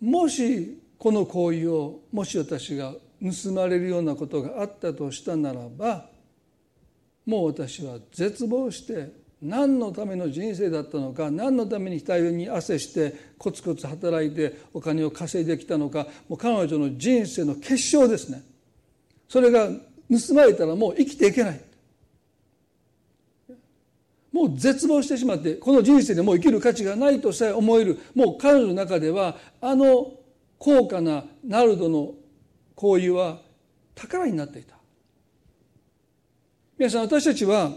[0.00, 6.10] もしこの行為をもし私が盗まれるようなことがあったとしたならば
[7.24, 18.42] もう私は絶望して何のための人生だったのか何のために額に汗してコツコツ働いてお金を稼いできたのかもう彼女の人生の結晶ですね。
[19.34, 21.60] それが盗まれたらもう生きていけない。
[24.30, 27.98] もう絶望してしまってこの人生でもう生きる価値がないとさえ思える。
[28.14, 30.12] もう彼女の中ではあの
[30.56, 32.12] 高価なナルドの
[32.76, 33.40] 行為は
[33.96, 34.76] 宝になっていた。
[36.78, 37.72] 皆さん私たちは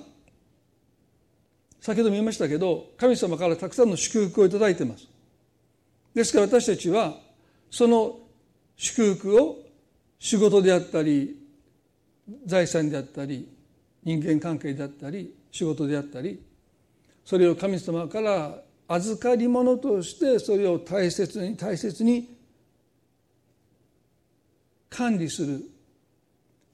[1.82, 5.08] 先ほども言いましたけど神様からたくさんの祝福をいただいてます。
[6.14, 7.16] ですから私たちは
[7.72, 8.20] その
[8.76, 9.58] 祝福を
[10.20, 11.47] 仕事であったり
[12.46, 13.48] 財産であったり
[14.04, 16.42] 人間関係であったり仕事であったり
[17.26, 22.38] それを神様から預かり物としてそれを大切に大切に
[24.90, 25.62] 管理する。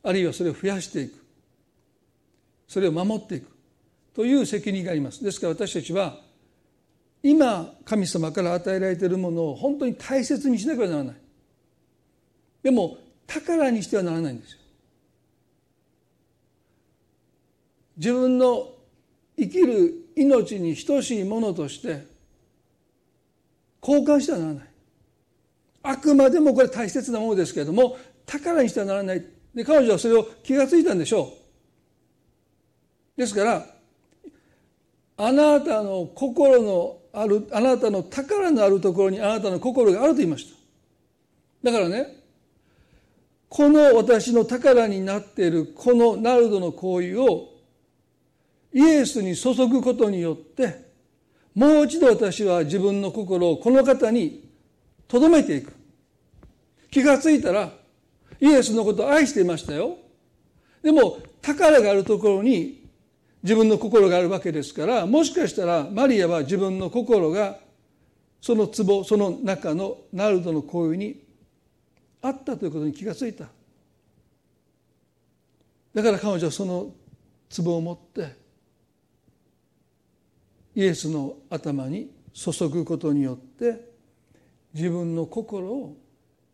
[0.03, 1.13] あるいはそれを増やしていく。
[2.67, 3.47] それを守っていく。
[4.13, 5.23] という責任があります。
[5.23, 6.19] ですから私たちは
[7.23, 11.15] 今神様から与えられているものを本当に大切にしなければならない。
[12.61, 14.59] でも宝にしてはならないんですよ。
[18.03, 18.69] 自分の
[19.37, 22.05] 生きる命に等しいものとして
[23.81, 24.67] 交換してはならない。
[25.83, 29.25] あくまでもこれ大切なものですけれども宝にしてはならない。
[29.55, 31.33] で彼女はそれを気が付いたんでしょ
[33.15, 33.19] う。
[33.21, 33.65] ですから
[35.15, 40.51] あなたの心のあるあなたの宝のあるところにあなたの心があると言いまし
[41.63, 41.71] た。
[41.71, 42.21] だからね
[43.47, 47.52] この私の宝になっているこのナルドの行為を
[48.73, 50.91] イエスに注ぐことによって
[51.53, 54.49] もう一度私は自分の心をこの方に
[55.07, 55.73] 留めていく。
[56.89, 57.71] 気がついたら
[58.39, 59.97] イエスのことを愛していましたよ。
[60.81, 62.87] でも宝があるところに
[63.43, 67.57] 自分の心があるわけですからもしかしたらマリアは自分の心が
[68.41, 71.21] その壺その中のナルドの行為に
[72.21, 73.45] あったということに気がついた。
[75.93, 76.91] だから彼女はその
[77.55, 78.42] 壺を持って
[80.75, 83.93] イエスの頭に注ぐことによって
[84.73, 85.95] 自分の心を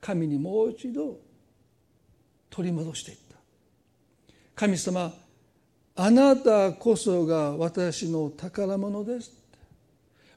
[0.02, 1.18] 神にもう一度
[2.50, 3.38] 取り戻していった。
[4.56, 5.14] 神様
[5.96, 9.40] あなたこそが私の宝物です。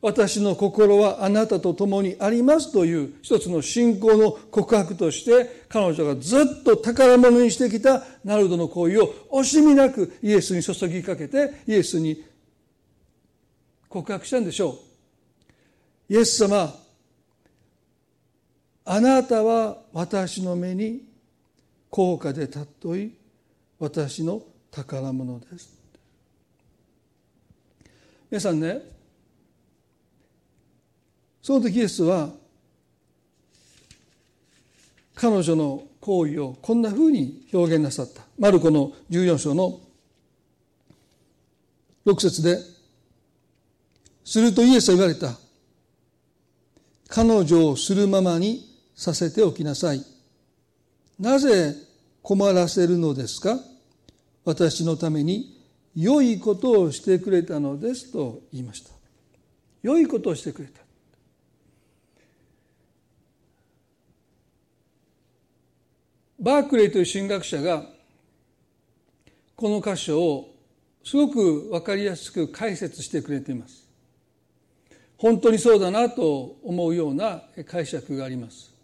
[0.00, 12.24] 私の心はあなたと共にありますという一つの信仰の告白として彼女がずっと宝物にしてきたナルドの行為を惜しみなくイエスに注ぎかけてイエスに
[13.92, 14.78] 告白したんでしょ
[16.08, 16.12] う。
[16.14, 16.74] イエス様
[18.86, 21.02] あなたは私の目に
[21.90, 23.14] 高価で尊い
[23.78, 25.78] 私の宝物です。
[28.30, 28.80] 皆さんね
[31.42, 32.30] その時イエスは
[35.14, 38.22] 彼女の行為をこんなふうに表現なさった。
[38.38, 39.80] マルコの14章の
[42.06, 42.71] 6節で
[44.24, 45.38] するとイエスは言われた。
[47.08, 50.04] 彼女をするままにさせておきなさい。
[51.18, 51.74] なぜ
[52.22, 53.58] 困らせるのですか？
[54.44, 55.62] 私のために
[55.94, 58.90] 良いことをしてくれたのですと言いました。
[59.82, 60.80] 良いことをしてくれた。
[66.40, 67.84] バークレーという神学者が
[69.54, 70.54] この箇所を
[71.04, 73.81] すごく分かりやすく解説してくれています。
[75.22, 78.74] 本当にそうだなと思うような解釈があります。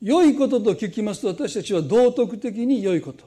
[0.00, 3.26] 良いことと聞きますと私たちは道徳的に良いこと。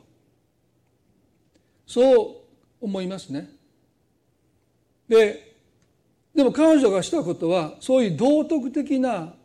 [1.85, 2.35] そう
[2.81, 3.47] 思いますね。
[5.07, 5.53] で、
[6.33, 9.35] でも彼女がしたことはそういう道徳的な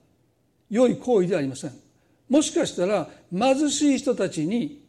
[0.71, 1.73] 良い行為ではありません。
[2.31, 4.83] もしかしたら貧しい人たちに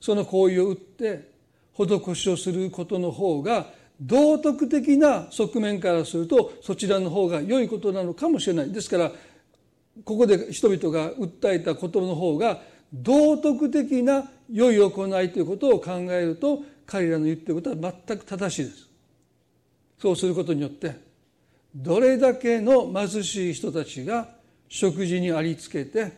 [0.00, 1.28] その行為を打って
[1.74, 8.72] 施しをすることの方が道徳的な側面からするとそちらの方が良いことなのかもしれない。
[8.72, 9.12] ですから
[10.04, 18.88] ここで人々が訴えたことの方が道徳的な良い行いということを考えると彼らの言ってることは全く正しいです。
[20.00, 20.94] そうすることによって
[21.74, 24.28] どれだけの貧しい人たちが
[24.68, 26.12] 食事にありつけて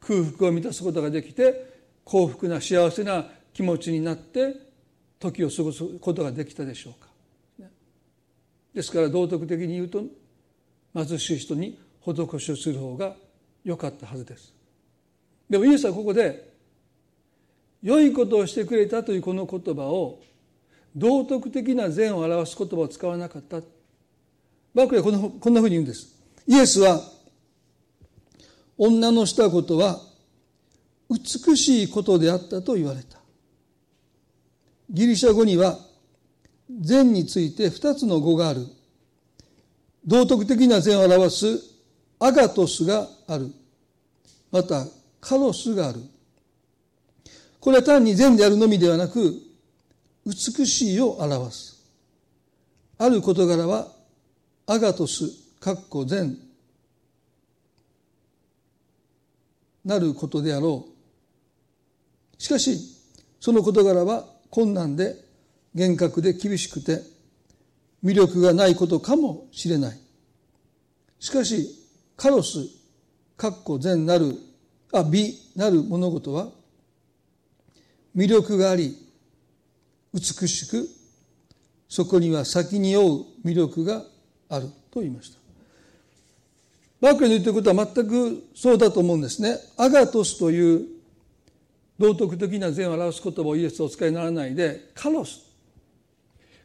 [0.00, 1.72] 空腹を満たすことができて
[2.04, 4.56] 幸福な幸せな気持ちになって
[5.18, 7.08] 時を過ごすことができたでしょうか。
[8.74, 10.02] ですから道徳的に言うと
[10.94, 13.14] 貧しい人に施しをする方が
[13.64, 14.52] 良かったはずです。
[15.48, 16.52] でもイエスはここで
[17.82, 20.20] 良いことをしてくれたというこの言葉を
[20.96, 23.60] 道徳的な善を表す言葉を使わなかった。
[24.74, 26.14] バークレはこのこんなふうに言うんです。
[26.46, 27.00] イエスは
[28.76, 30.00] 女のしたことは
[31.08, 33.18] 美しいことであったと言われた。
[34.90, 35.78] ギリシャ語には
[36.80, 38.66] 善について二つの語がある。
[40.06, 41.46] 道徳的な善を表す
[42.18, 43.50] アガトスがある。
[44.50, 44.86] また
[45.20, 46.00] カロスがある。
[47.60, 49.40] これは単に善であるのみではなく、
[50.26, 51.82] 美しいを表す。
[52.98, 53.88] ある事柄は
[54.66, 55.30] アガトス、
[55.60, 56.38] かっこ善
[59.84, 60.86] なることであろ
[62.38, 62.42] う。
[62.42, 62.78] しかし、
[63.40, 65.16] その事柄は困難で
[65.74, 67.00] 厳格で厳しくて
[68.04, 69.98] 魅力がないことかもしれない。
[71.18, 71.70] しかし、
[72.16, 72.58] カロス、
[73.36, 74.38] かっこ善なる、
[74.92, 76.50] あ、美なる物事は
[78.14, 78.96] 魅力があり、
[80.12, 80.88] 美しく、
[81.88, 84.04] そこには先に追う魅力が
[84.48, 85.38] あると言いました。
[87.00, 89.58] バークレーの言ってることは全くそうだと思うんですね。
[89.76, 90.93] アガトスという
[91.98, 95.40] 道徳的な善を表す言葉をイエスはお使いにならないで、カロス。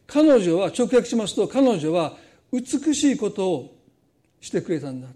[0.08, 2.18] 彼女は、直訳しますと、彼女は
[2.52, 3.78] 美しいことを
[4.42, 5.08] してくれたんだ。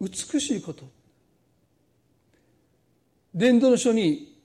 [0.00, 0.84] 美しいこと。
[3.34, 4.36] 伝道の書に、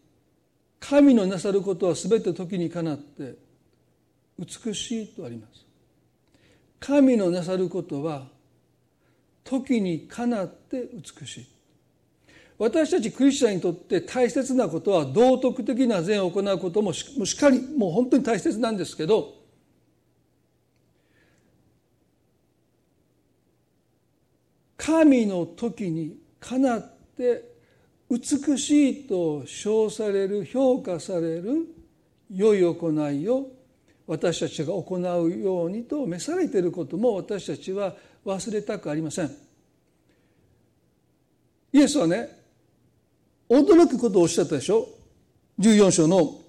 [0.80, 3.36] 神のなさることは全て時にかなって
[4.38, 5.66] 美しいとあります。
[6.80, 8.28] 神のなさることは
[9.46, 11.53] 時にかなって美しい。
[12.64, 19.34] 私たちクリスチャンにとって大切なことは道徳的な善を行うこともしっかりもう本当に大切なんですけど
[24.78, 27.52] 神の時にかなって
[28.10, 31.68] 美しいと称される評価される
[32.34, 33.48] 良い行いを
[34.08, 37.94] 私たちが行うようにと召されていることも私たちは
[38.26, 39.32] 忘れたくありません。
[41.74, 42.43] イエスはね
[43.54, 44.90] 驚くことをおっしゃったでしょ
[45.60, 46.40] ？14章の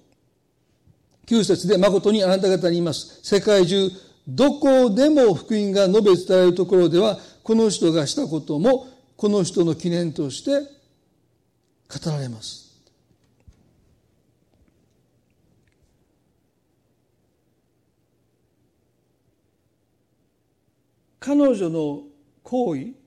[1.27, 3.19] 9節で誠にあなた方に言います。
[3.23, 3.89] 世界中
[4.27, 8.87] どこでも福音が述べ伝えるところではこの人がしたことも
[9.17, 10.61] この人の記念として
[11.87, 12.65] 語られます。
[21.19, 22.03] 彼女の
[22.43, 23.04] 行為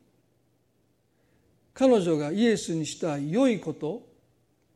[1.78, 4.02] 彼女がイエスにした良いこと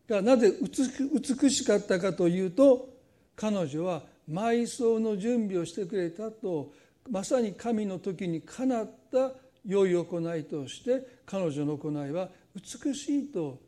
[0.09, 2.91] がなぜ美しかったかというと
[3.35, 6.73] 彼女は埋葬の準備をしてくれたと
[7.11, 9.33] まさに神の時にかなった
[9.67, 13.59] 良い行いとして彼女の行いは美しいと。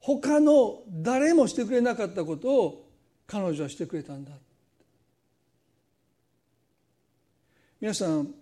[0.00, 2.90] 他の誰もしてくれなかったことを
[3.28, 4.32] 彼女はしてくれたんだ。
[7.80, 8.39] 皆さん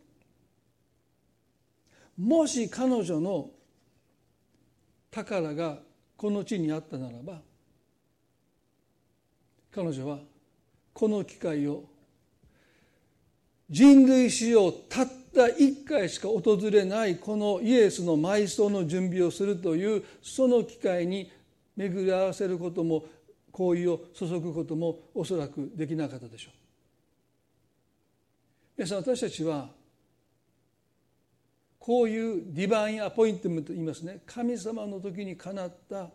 [2.19, 3.51] もし彼女の
[5.11, 5.79] 宝が
[6.17, 7.41] この地にあったならば
[9.73, 10.19] 彼女は
[10.93, 11.85] この機会を
[13.71, 21.31] 人類史上たった一回しか訪れないこのイエスの埋葬の準備をするというその機会に
[21.77, 23.05] 巡り合わせることも
[23.53, 26.55] 行為を注ぐこともおそらくできなかったでしょう。
[28.77, 29.78] 皆さん私たちは
[31.79, 34.21] こういうディバインアポイントメントと言いますね。
[34.27, 36.11] 神様の時にかなった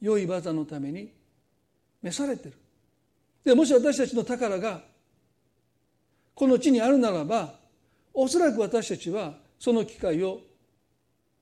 [0.00, 1.12] 良い技のために
[2.02, 2.54] 召されてる。
[3.44, 4.82] でもし私たちの宝が
[6.34, 7.54] この地にあるならば
[8.14, 10.40] おそらく私たちはその機会を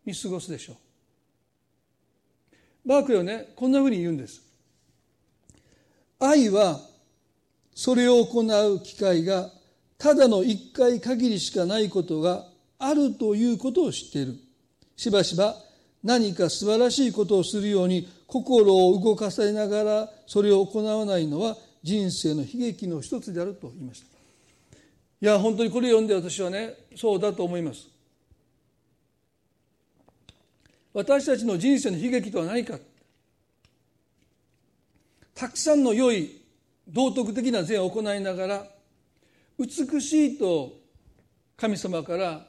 [0.04, 0.74] 見過ごすでしょ
[2.84, 2.88] う。
[2.88, 4.42] バークはねこんなふうに言うんです。
[6.20, 6.80] 愛は
[7.74, 9.50] それを行う機会が
[9.98, 12.47] ただの一回限りしかないことが
[12.78, 14.36] あるということを知っている。
[14.96, 15.56] しばしば
[16.02, 24.06] 何か素晴らしいことをするように心を動かされながらそれを行わないのは人生の悲劇の一つであると言いました。
[25.20, 27.88] いや本当にこれ読んで私はねそうだと思います。
[30.92, 32.78] 私たちの人生の悲劇とは何か。
[35.34, 36.40] たくさんの良い
[36.88, 38.66] 道徳的な善を行いながら
[39.56, 40.72] 美しいと
[41.56, 42.44] 神様から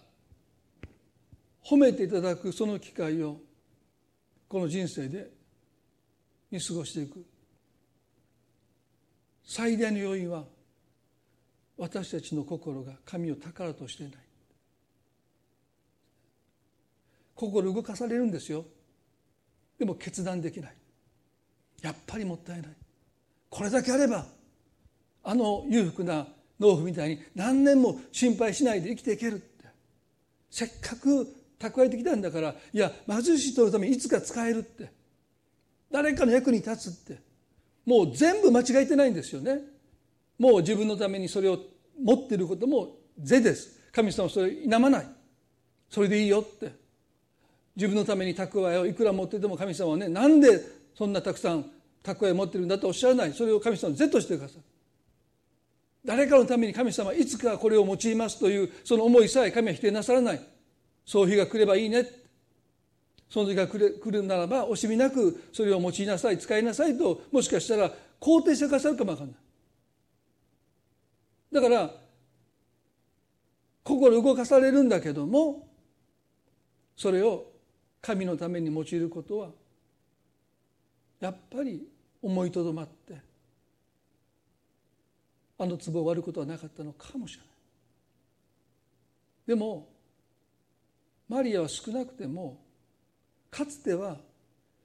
[1.69, 3.37] 褒めていただくその機会を
[4.47, 5.29] この人生で
[6.49, 7.23] 見過ごしていく。
[9.45, 10.45] 最大の要因は
[11.77, 14.15] 私たちの心が神を宝としていない。
[17.35, 18.65] 心動かされるんですよ。
[19.77, 20.75] でも決断できない。
[21.83, 22.71] やっぱりもったいない。
[23.47, 24.25] これだけあれば
[25.23, 26.25] あの裕福な
[26.59, 29.65] 農夫みたいに何年も心配しないで生きていけるって。
[30.49, 34.91] せっかく蓄えてきたんだからいや貧しい人のためにいつか使えるって。
[35.91, 37.21] 誰かの役に立つって。
[37.85, 39.59] もう全部間違えてないんですよね。
[40.37, 41.59] もう自分のためにそれを
[42.01, 43.79] 持ってることも是です。
[43.91, 45.07] 神様それ否まない。
[45.89, 46.71] それでいいよって。
[47.75, 50.61] 自分のために蓄えをいくら持ってても神様はねなんで
[50.95, 51.65] そんなたくさん
[52.03, 53.33] 蓄えを持ってるんだとおっしゃらない。
[53.33, 54.61] それを神様は是としてください
[56.05, 60.41] 誰かのために神様はいつかこれを用いますというその思いさえ神は否定なさらない。
[61.05, 62.05] そういう日が来ればいいね。
[63.29, 69.35] その時が来る来るならば惜しみなくそれを用いなさい使いなさいともしかしたら肯定してくださるかもわかんない。
[71.51, 71.91] だから
[73.83, 75.67] 心動かされるんだけども
[76.95, 77.51] それを
[78.01, 79.49] 神のために用いることは
[81.19, 81.87] やっぱり
[82.21, 83.15] 思いとどまって
[85.57, 87.49] あの壺を割ることはなかったのかもしれない。
[89.47, 89.88] でも
[91.29, 92.59] マリアは少なくても
[93.49, 94.17] かつては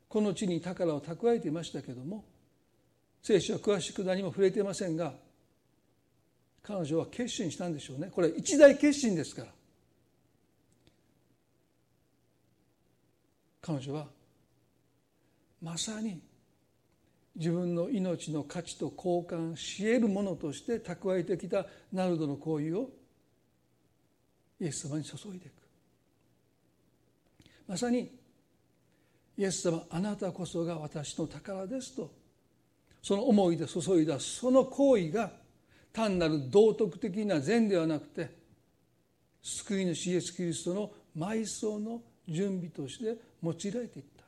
[0.09, 2.25] この地に宝を蓄えていましたけども
[3.23, 5.15] 聖書は詳しく何も触れていませんが
[6.65, 8.11] 彼女は決心したんでしょうね。
[8.11, 9.49] これ一大決心ですから。
[13.61, 14.07] 彼女は
[15.63, 16.21] まさに
[17.37, 22.91] 自分の命の価値と交換し得るものとして蓄えてきたナルドの行為を
[24.61, 25.64] イエス様に注いでいく。
[27.67, 28.11] まさに
[29.37, 32.13] イエス様あなたこそが私の宝ですと
[33.03, 35.31] その思いで注いだその行為が
[35.93, 38.31] 単なる道徳的な善ではなくて
[39.43, 44.25] 救い主イエス・キリストの埋葬の準備として用いられていった。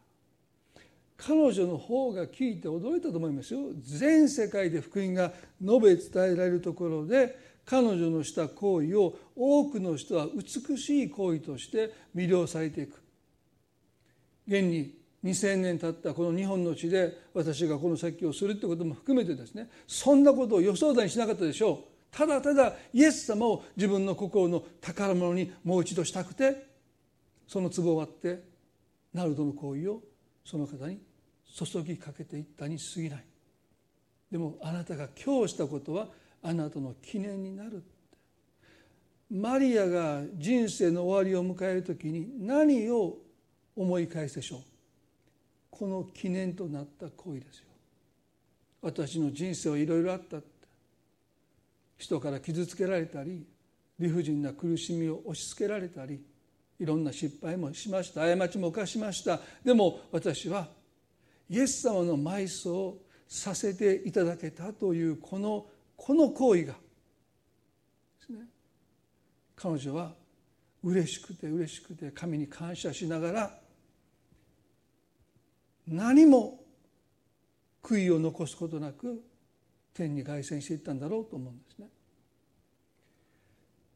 [1.16, 3.61] 彼女の方が聞いて驚いたと思いますよ。
[3.80, 13.06] 全世界で福音が述べ伝えられるところで彼女のした行為を多くの人は美しい行為として魅了されていく。
[14.47, 14.95] 現に
[15.25, 21.79] 2000年経ったこの日本の地で私がこの説教をするってことも含めてですねそんなことを予想だにしなかったでしょう。
[22.13, 26.67] ただただイエス様を自分の心の宝物にもう一度したくて
[27.47, 28.43] その壺を割って
[29.13, 30.01] ナルドの行為を
[30.45, 31.01] その方に
[31.53, 33.25] 注ぎかけていったに過ぎない。
[34.31, 36.09] でもあなたが今日したことは
[36.43, 37.83] あなたの記念になる
[39.31, 43.19] マリアが人生の終わりを迎える時に何を
[43.77, 44.61] 思い返すでしょう。
[45.70, 47.66] この記念となった行為ですよ。
[48.81, 50.47] 私の人生はいろいろあったって。
[51.99, 53.47] 人から傷つけられたり
[53.99, 56.22] 理不尽な苦しみを押し付けられたり
[56.79, 58.37] いろんな失敗もしました。
[58.37, 59.41] 過ちも犯しました。
[59.64, 60.68] でも私は
[61.49, 62.99] イエス様の埋葬
[63.29, 65.66] させていただけたというこの
[65.97, 66.79] この行為がで
[68.27, 68.41] すね。
[69.55, 70.12] 彼女は
[70.83, 73.59] 嬉しくて嬉しくて神に感謝しながら
[75.89, 76.61] 何も
[77.82, 79.22] 悔いを残すことなく
[79.95, 81.89] 天に凱旋していったんだろうと思うんですね。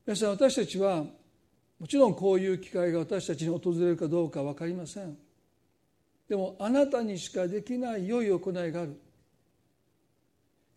[0.07, 1.05] 皆さん私たちは
[1.79, 5.17] もちろんこういう機会が私たちに訪れるかどうか分かりません。
[6.29, 9.01] でもあなたにしかできない良い行いがある。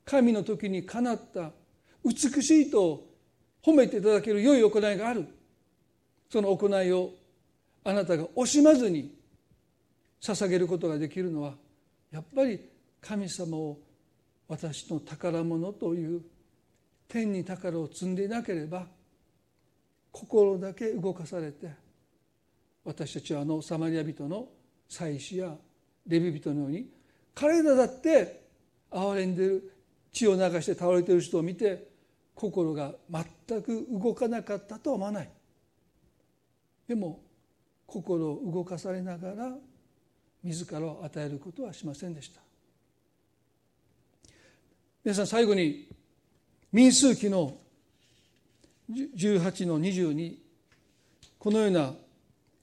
[0.06, 1.52] 神の時にかなった
[2.04, 3.06] 美しいと
[3.64, 5.28] 褒めていただける良い行いがある。
[6.32, 7.12] その行いを
[7.84, 9.14] あなたが惜しまずに
[10.24, 11.56] 捧げることができるのは
[12.10, 12.70] やっぱり
[13.02, 13.78] 神様を
[14.48, 16.22] 私の宝物という
[17.10, 18.88] 天に宝を積んでいなければ
[20.12, 21.70] 心だけ動かされて
[22.86, 24.48] 私たちはあのサマリア人の
[24.88, 25.56] 祭司や
[26.08, 26.88] レビ人のように
[27.36, 28.44] 彼らだって
[28.92, 29.74] 憐れんでる
[30.14, 31.90] 血を流して倒れている人を見て
[32.36, 35.30] 心が全く動かなかったとは思わない。
[36.88, 37.22] でも
[37.88, 39.58] 心を動かされながら
[40.44, 42.42] 自らを与えることはしませんでした
[45.04, 45.88] 皆さん最後に
[46.72, 47.56] 民数記の
[48.90, 50.36] 18の22
[51.40, 51.94] このような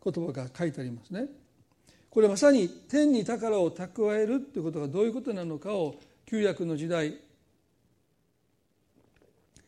[0.03, 1.27] 言葉が書いてありますね。
[2.09, 5.95] これまさに天に宝を蓄えるということがどういうことなのかを
[6.27, 7.15] 旧約の時代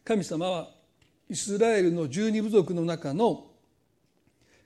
[0.04, 0.68] 神様は
[1.28, 3.46] イスラエルの十二部族の中の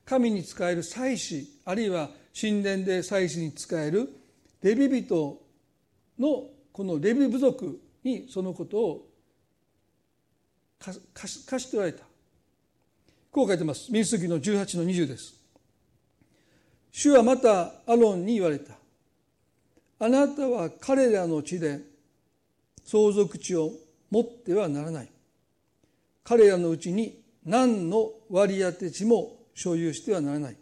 [0.05, 2.09] 神に仕える祭司あるいは
[2.39, 4.09] 神殿で祭司に仕える
[4.61, 5.41] レビ人
[6.19, 9.07] のこのレビ部族にそのことを
[10.79, 10.99] 貸
[11.59, 12.03] しておられた。
[13.31, 13.91] こう書いてます。
[13.91, 15.33] 民数記の18の20です。
[16.91, 18.73] 主はまたアロンに言われた。
[19.99, 21.79] あなたは彼らの地で
[22.85, 23.71] 相続地を
[24.11, 25.09] 持ってはならない。
[26.23, 30.57] 彼らのうちに何の割り当て地も所有してはならない。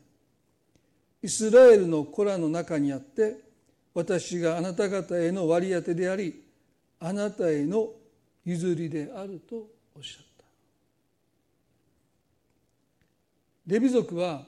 [1.25, 3.37] イスラエルの子らの中にあって
[3.95, 6.43] 私があなた方への割り当てであり
[6.99, 7.89] あなたへの
[8.45, 9.55] 譲りであると
[9.95, 10.43] おっしゃった。
[13.65, 14.43] レビ族は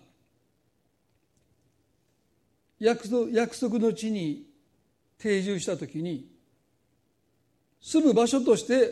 [2.80, 4.46] 約束の地に
[5.18, 6.30] 定住した時に
[7.82, 8.92] 住む場所として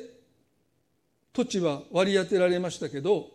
[1.34, 3.28] 土地は割り当てられましたけど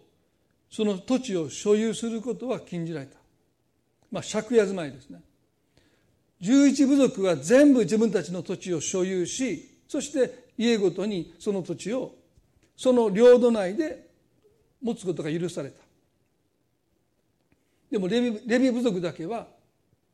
[0.68, 3.19] その土地を所有することは禁じられた。
[4.10, 5.20] まあ借家住まいですね。
[6.42, 12.14] 11部族は全部自分たちの土地を所有しそして家ごとにその土地を
[12.76, 14.08] その領土内で
[14.82, 15.82] 持つことが許された。
[17.90, 19.48] でもレビレビ部族だけは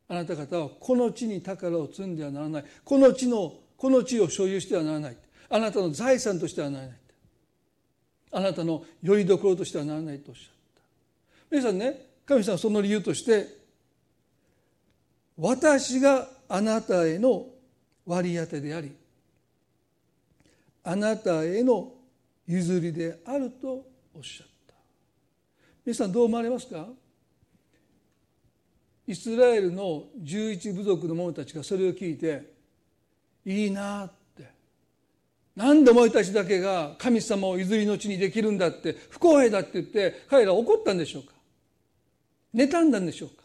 [0.09, 2.65] あなた方はこの地に宝を積んではならない。
[2.85, 5.17] この地のこの地を所有してはならない。
[5.49, 6.97] あなたの財産としてはならない。
[8.33, 10.83] あなたのよりどころとしてはならないとおっしゃった。
[11.51, 13.66] 皆さんね神様はその理由として
[15.39, 17.47] 私があなたへの
[18.07, 18.93] 割り当てであり
[20.85, 21.93] あなたへの
[22.47, 23.85] 譲りであると
[24.15, 24.75] おっしゃった。
[25.85, 26.87] 皆さんどう思われますか？
[29.09, 32.43] イスラエルの11部族の者たちがそれを聞いて
[33.45, 34.49] いいなって。
[35.57, 41.33] 何でお前たちだけが神様を譲りの地にできるんだって不公平だって言って彼ら怒ったんでしょうか？
[42.55, 43.43] 妬んだんでしょうか？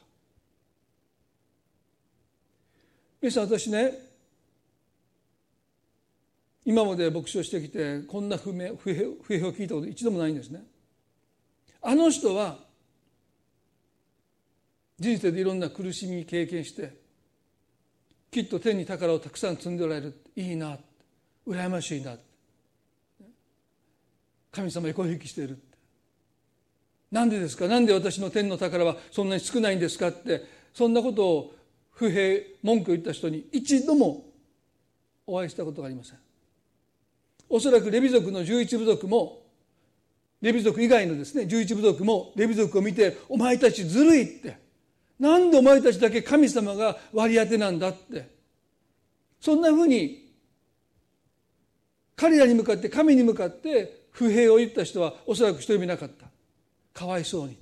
[3.22, 3.94] 皆さん私ね。
[6.66, 10.64] 今まで牧師をしてきてこんな不明不平を聞いたこと一度もないんですね。
[11.84, 12.58] あの人は
[15.00, 16.98] 人生でいろんな苦しみ経験して
[18.32, 20.20] きっと天に宝をたくさん積んでおられる。
[20.36, 20.80] いいな。
[21.48, 22.16] 羨ましいな。
[24.52, 25.60] 神様へ声引きしている。
[27.12, 27.68] なんでですか？
[27.68, 30.08] なんで私の天の宝はそんなに少ないんですか？
[30.08, 30.44] って
[30.74, 31.56] そんなことを
[32.02, 34.26] 不平文句を言った人に一度も
[35.28, 36.18] お会いしたことがありません。
[37.48, 39.44] おそらくレビ族の11部族も
[40.42, 44.58] レビ族以外のですね11部族もレビ族を見て「お前たちずるい」って
[45.20, 48.28] 「なんでお前たちだけ神様が割り当てなんだ」って
[49.40, 50.34] そんなふうに
[52.16, 56.26] 彼らに向かって神に向かって不平を言った人はおそらく一人もいなかった。
[56.94, 57.58] かわいそうに。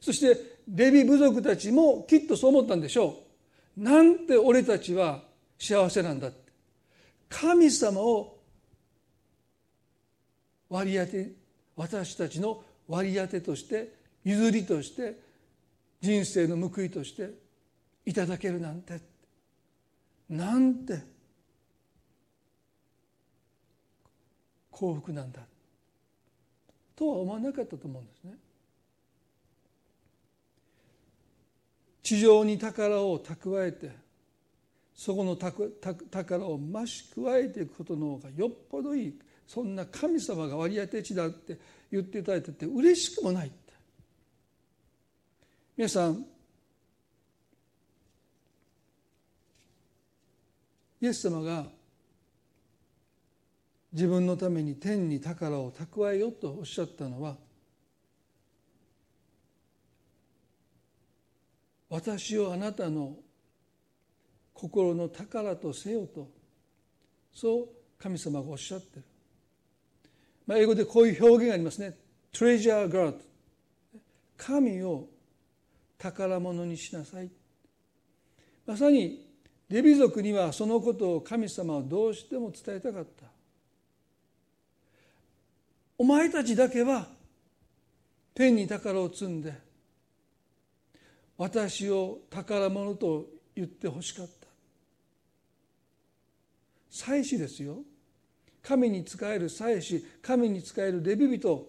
[0.00, 3.22] そしてレビ部族たちもきっとそう思ったんでしょ
[3.76, 3.82] う。
[3.82, 5.22] なんて俺たちは
[5.58, 6.30] 幸せなんだ
[7.28, 8.38] 神様を
[10.68, 11.32] 割り当て
[11.76, 13.92] 私たちの割り当てとして
[14.24, 15.18] 譲りとして
[16.00, 17.30] 人生の報いとして
[18.06, 19.14] いただけるなんて。
[20.28, 21.02] なんて
[24.70, 25.40] 幸福なんだ。
[26.96, 28.34] とは思わなかったと思うんですね。
[32.04, 33.90] 地上に宝を蓄えて
[34.94, 39.18] そこの宝を増し加えていくことの方がよっぽどいい。
[39.46, 41.58] そんな神様が割り当て地だって
[41.90, 43.72] 言っていただいてて嬉しくもないって。
[45.76, 46.24] 皆さん
[51.00, 51.66] イエス様が
[53.92, 57.36] 自分のために天に宝を蓄えよとおっしゃったのは
[61.94, 63.14] 私をあなたの
[64.52, 66.28] 心の宝とせよと
[67.32, 67.68] そう
[68.02, 69.04] 神様がおっしゃってる、
[70.44, 71.96] まあ、英語でこういう表現がありますね。
[72.32, 73.14] Treasure God
[74.36, 75.06] 神を
[75.96, 77.30] 宝物にしなさい。
[78.66, 79.28] まさに
[79.68, 83.26] レビ族にはそのことを神様はどうしても伝えたかった。
[85.96, 87.06] お前たちだけは
[88.34, 89.63] 天に宝を積んで
[91.36, 94.46] 私を宝物と言ってほしかった。
[96.90, 97.82] 祭司ですよ。
[98.62, 101.66] 神に仕える祭司神に仕えるレビ人。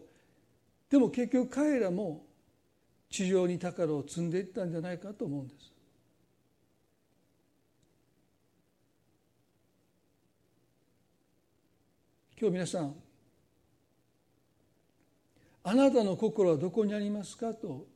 [0.90, 2.26] でも結局彼らも
[3.10, 5.74] 地上に宝を積んでいったんじゃないかと思うんです。
[12.40, 12.94] 今日皆さん
[15.64, 17.88] あなたの心はどこにありますかと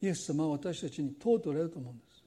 [0.00, 2.24] イエス様は私たちに問うておられると思うんです。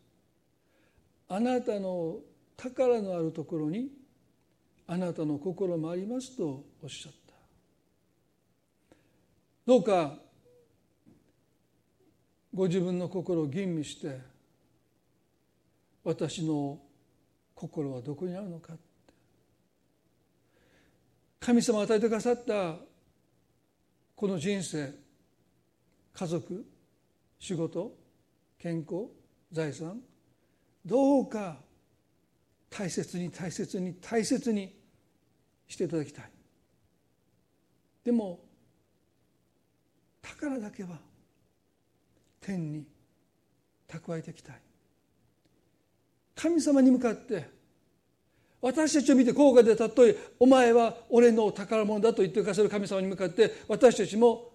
[1.30, 2.20] あなたの
[2.58, 3.90] 宝のあるところに
[4.88, 7.34] あなたの心もありますとおっしゃった。
[9.66, 10.18] どうか
[12.54, 14.20] ご自分の心を吟味して
[16.04, 16.80] 私の
[17.56, 18.74] 心はどこにあるのか
[21.40, 22.76] 神様が与えてくださった
[24.16, 24.94] この人生
[26.14, 26.66] 家族
[27.42, 27.92] 仕事
[28.60, 29.08] 健康
[29.52, 30.00] 財産
[30.86, 31.58] どうか
[32.70, 34.74] 大切に大切に大切に
[35.68, 36.32] していただきたい。
[38.04, 38.40] でも
[40.22, 41.00] 宝だけは
[42.40, 42.86] 天に
[43.90, 44.62] 蓄えていきたい。
[46.36, 47.50] 神様に向かって
[48.62, 54.51] 私たちを見て高価でたとえお前は俺の宝物だと言ってくださる神様に向かって私たちも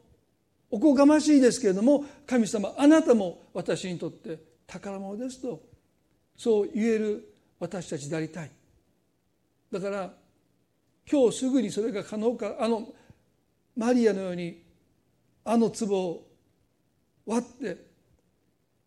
[0.70, 5.62] おこがましいですけれども神様あなたも私にとって宝物ですと
[6.36, 8.50] そう言える私たちでありたい。
[9.72, 10.12] だから
[11.10, 12.88] 今日すぐにそれが可能かあの
[13.76, 14.62] マリアのように
[15.44, 16.26] あの壺を
[17.24, 17.86] 割って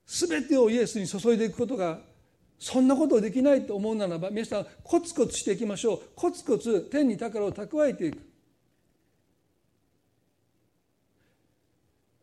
[0.05, 1.99] 全てをイエスに注いでいくことが
[2.57, 6.01] そんなことできないと思うならば皆さんコツコツしていきましょう。
[6.15, 8.28] コツコツ天に宝を蓄えていく。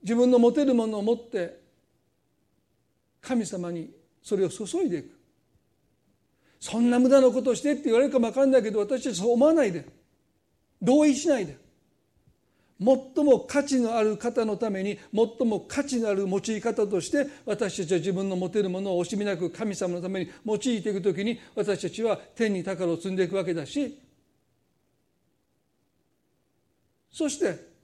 [0.07, 1.59] 自分の持てるものを持って
[3.20, 3.90] 神様に
[4.22, 5.18] それを注いでいく。
[6.61, 9.84] そんな無駄なことをしてって言われるかも分かんないけど私たちはそう思わないで。
[10.80, 11.59] 同意しないで。
[12.78, 23.98] 最も価値のある方のために最も価値のある用い方として私たちは自分の持てるものを惜しみなく神様のために用いていくときに私たちは天に宝を積んでいくわけだし。
[27.11, 27.75] そして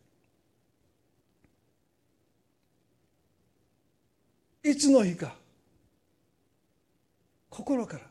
[4.65, 5.35] いつの日か
[7.51, 8.03] 心から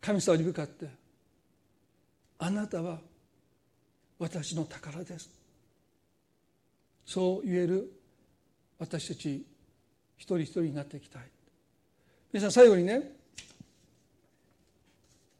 [0.00, 0.88] 神様に向かって
[2.38, 2.98] あなたは
[4.18, 5.30] 私の宝です。
[7.04, 7.92] そう言える
[8.78, 9.44] 私たち
[10.16, 11.22] 一人一人になっていきたい。
[12.32, 13.12] 皆さん最後にね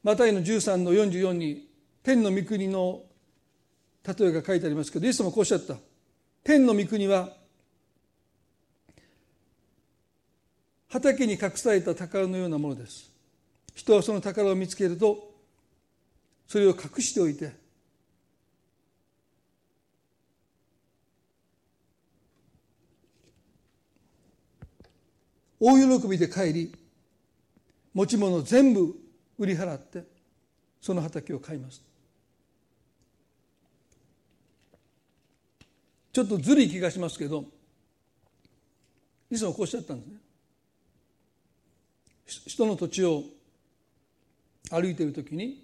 [0.02, 1.68] マタイの13の44に
[2.02, 3.02] 天の御国の
[4.06, 5.76] 例えが書いてありますけどイエスもこうおっしゃった。
[6.42, 7.30] 天の御国は
[10.94, 13.10] 畑に隠された宝のようなものです。
[13.74, 15.34] 人はその宝を見つけると
[16.46, 17.50] それを隠しておいて
[25.58, 26.72] 大喜びで帰り
[27.92, 28.94] 持ち物全部
[29.36, 30.04] 売り払って
[30.80, 31.82] その畑を買います。
[36.12, 37.46] ちょっとずるい気がしますけど
[39.28, 40.23] いつもこうおっしゃったんですね。
[42.26, 43.24] 人の土地を
[44.70, 45.62] 歩いている時に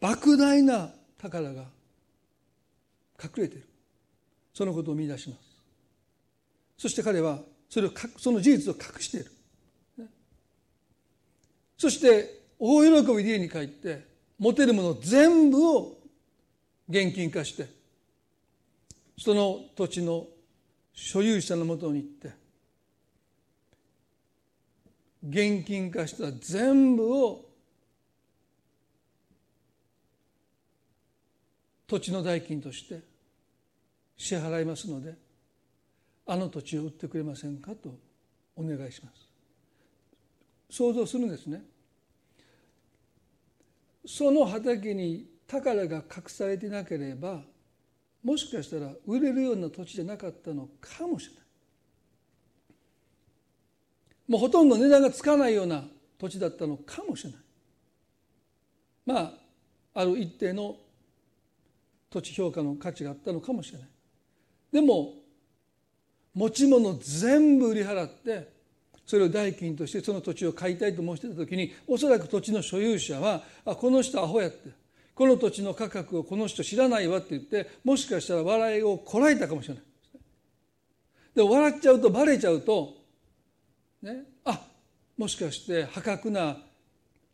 [0.00, 1.64] 莫大な宝が
[3.22, 3.68] 隠れている。
[4.52, 5.40] そのことを見出します。
[6.78, 9.30] そして彼はそれをその事実を隠している、
[11.76, 14.06] そして大喜びで家に帰って
[14.38, 15.98] 持てるもの全部を
[16.88, 17.68] 現金化して
[19.18, 20.26] その土地の
[20.92, 22.43] 所有者のもとに行って
[25.26, 27.44] 現金化した全部を
[31.86, 33.00] 土地の代金として
[34.16, 35.14] 支払いますので
[36.26, 37.94] あの土地を売ってくれませんかと
[38.56, 39.28] お願いします。
[40.70, 41.62] 想像するんですね。
[44.06, 47.42] その畑に宝が隠されていなければ
[48.22, 51.43] もしかしたら売れるような土地じゃなかったのかもしれない。
[54.28, 55.84] もうほとんど値段がつかないような
[56.18, 57.40] 土地だったのかもしれない。
[59.06, 59.18] ま
[59.94, 60.76] あある一定の
[62.10, 63.88] 土地評価の価値があったのかもしれない。
[64.72, 65.14] でも
[66.34, 68.52] 持ち物全部売り払って
[69.06, 74.70] それを代金としてその土地を買いたいと申してた時におそらく土地の所有者はあこの人アホやって
[75.14, 79.84] この土地の価格をこの人知らないわって言ってもしかしたら笑いをこらえたかもしれない。
[81.36, 83.03] で笑っちゃうとバレちゃうと
[84.04, 84.24] ね。
[84.44, 84.66] あ
[85.16, 86.58] もしかして破格な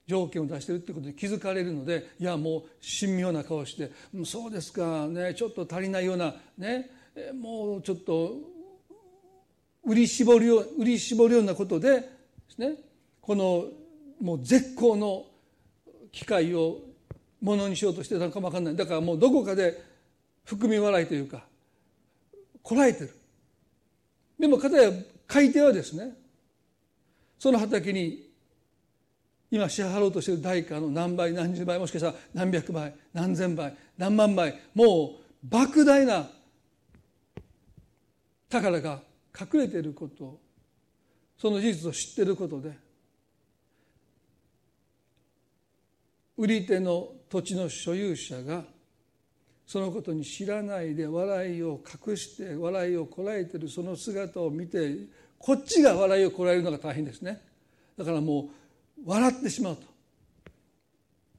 [0.07, 2.63] 条件を出してるってことに気づかれるのでいやもう
[3.01, 3.91] 神妙な顔して
[4.25, 6.91] 「そうですかねちょっと足りないようなね
[7.35, 8.37] もうちょっと
[9.85, 12.09] 売り絞るよう売り絞るようなことで
[12.59, 12.75] ね
[13.21, 13.69] この
[14.21, 15.27] もう絶好の
[16.13, 16.81] 機会を
[17.41, 18.77] ものにしようとしてたのかも分かんない。
[18.77, 19.83] だからもうどこかで
[20.45, 21.45] 含み笑いというか
[22.63, 23.15] こらえてる。
[24.39, 24.93] でも片や
[25.27, 26.17] 買い手はですね
[27.41, 28.31] その畑に
[29.51, 36.29] 今支払おうとしている代価の何倍何十倍もしかしたら何百倍何千倍何万倍もう莫大な
[38.51, 39.01] 宝が
[39.35, 40.39] 隠れていること
[41.39, 42.77] その事実を知っていることで
[46.37, 48.65] 売り手の土地の所有者が
[49.67, 55.07] そのことに知らないで笑いを隠して笑いをこらえているその姿を見て
[55.41, 57.41] こっちが笑いをこらえるのが大変ですね。
[57.97, 58.51] だからも
[59.03, 59.83] う笑ってしまうと。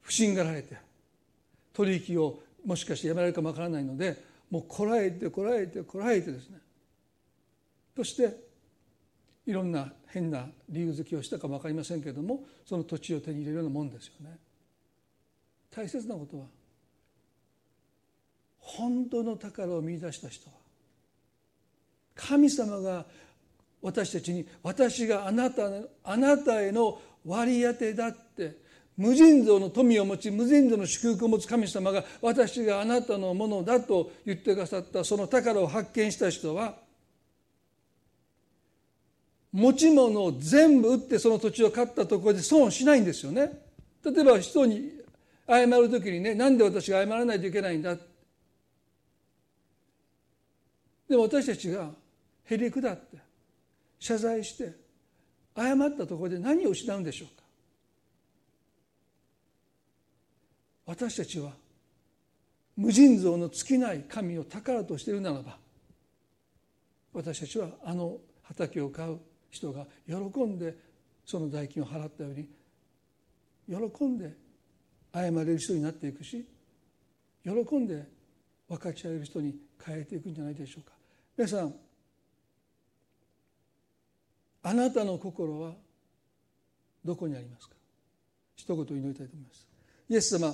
[0.01, 0.75] 不審がられて。
[1.71, 6.57] 取引をもしかしてやめられるかもわからないのでもうこらえてこらえてこらえてですね。
[7.95, 8.35] そして
[9.45, 14.37] いろんな変な理由付けをしたかも分かりませんけれどもその土地を手に入れるようなもんですよね。
[15.69, 16.45] 大切なことは
[18.59, 20.55] 本当の宝を見出した人は
[22.15, 23.05] 神様が
[23.81, 25.63] 私たちに私があなた
[26.03, 28.57] あなたへの割り当てだって
[28.97, 36.75] 無尽蔵の富を持ち無尽蔵の祝福を持つ神様が私があなたのものだと言ってくださったその宝を発見した人は
[39.51, 43.51] 持ち物を全部売ってその土地を買ったところで損しないんですよね。
[44.03, 45.01] 例えば人に
[45.47, 47.95] 謝る時にねなんで私が謝らないといけないんだ
[51.09, 51.89] でも私たちが
[52.45, 53.17] へり下って
[54.01, 54.73] 謝罪して
[55.55, 57.43] 謝ったところで何を失うんでしょうか？
[60.87, 61.51] 私たちは
[62.75, 65.57] 無尽蔵の尽きない神を宝としているならば
[67.13, 69.19] 私たちはあの畑を買う
[69.51, 70.75] 人が喜んで
[71.25, 72.49] その代金を払ったように
[73.67, 74.33] 喜んで
[75.13, 76.45] 謝れる人になっていくし
[77.43, 78.07] 喜んで
[78.67, 80.93] 分かち合える人に変えていくんじゃないでしょうか。
[81.37, 81.75] 皆さん
[84.63, 85.73] あなたの心は
[87.03, 87.75] どこにありますか？
[88.55, 89.67] 一言祈りたいと思います。
[90.07, 90.53] イエス様。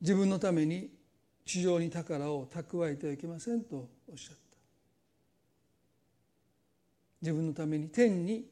[0.00, 0.90] 自分のために
[1.44, 4.40] 地上に宝を蓄えてはいけませんとおっしゃった。
[7.22, 8.44] 自分のために天に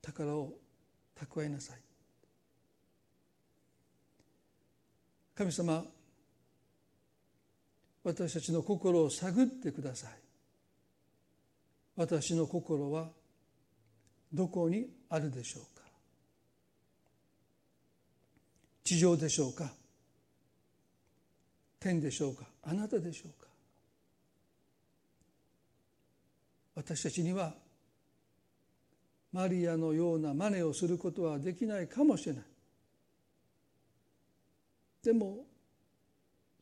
[0.00, 0.52] 宝を
[1.16, 1.78] 蓄えなさい。
[5.34, 5.84] 神様
[8.06, 10.10] 私たちの心を探ってください。
[11.96, 13.08] 私の心は
[14.32, 15.82] どこにあるでしょうか？
[18.84, 19.72] 地上でしょうか？
[21.80, 22.44] 天でしょうか？
[22.62, 23.48] あなたでしょうか？
[26.76, 27.54] 私たちには
[29.32, 32.44] マリアのような真似をすることはできないかもしれない。
[35.02, 35.38] でも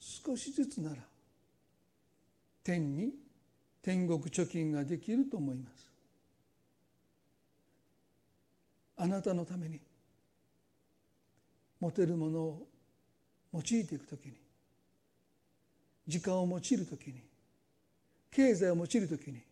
[0.01, 0.97] 少しずつなら
[2.65, 3.13] 天に
[3.83, 5.85] 天国貯金ができると思います。
[8.97, 9.81] あなたのために
[11.79, 12.67] 持てるものを
[13.53, 14.33] 用いていくときに
[16.07, 17.21] 時間を用いるときに
[18.31, 19.43] 経済を用いるときに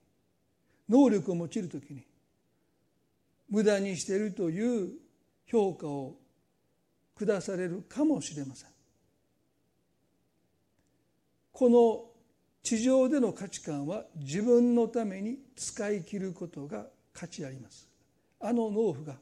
[0.89, 2.03] 能力を用いるときに
[3.51, 4.91] 無駄にしているという
[5.47, 6.17] 評価を
[7.19, 8.71] 下されるかもしれません。
[11.53, 12.12] この
[12.63, 17.89] 地上での価値観は自分のために使い切ることが価値あります。
[18.41, 19.17] あの農夫が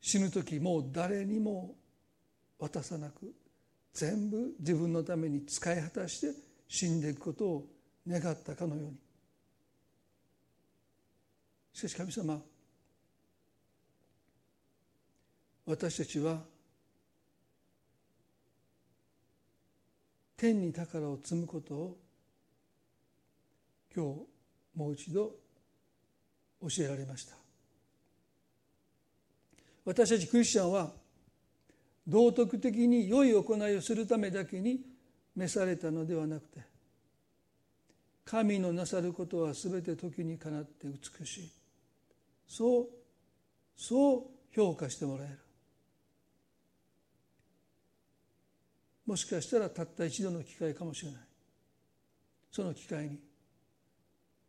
[0.00, 1.74] 死ぬ時もう誰にも
[2.58, 3.32] 渡さなく
[3.94, 6.38] 全部自分のために使い果たして
[6.68, 7.66] 死んでいくことを
[8.06, 8.96] 願ったかのように。
[11.72, 12.42] しかし神様
[15.64, 16.42] 私たちは
[20.42, 21.96] 天に宝を積むことを
[23.94, 24.20] 今日
[24.76, 25.36] もう一度
[26.60, 27.36] 教えられました。
[29.84, 30.90] 私たちクリスチャンは
[32.08, 34.80] 道徳的に良い行いをするためだけに
[35.36, 36.58] 召されたのではなくて
[38.24, 41.52] 神のなさることは全て時にかなって美しい。
[42.48, 42.88] そう
[43.76, 44.22] そう
[44.52, 45.38] 評価してもらえる。
[49.06, 51.20] もしかしたらたった一度の機会かもしれない。
[52.50, 53.18] その機会に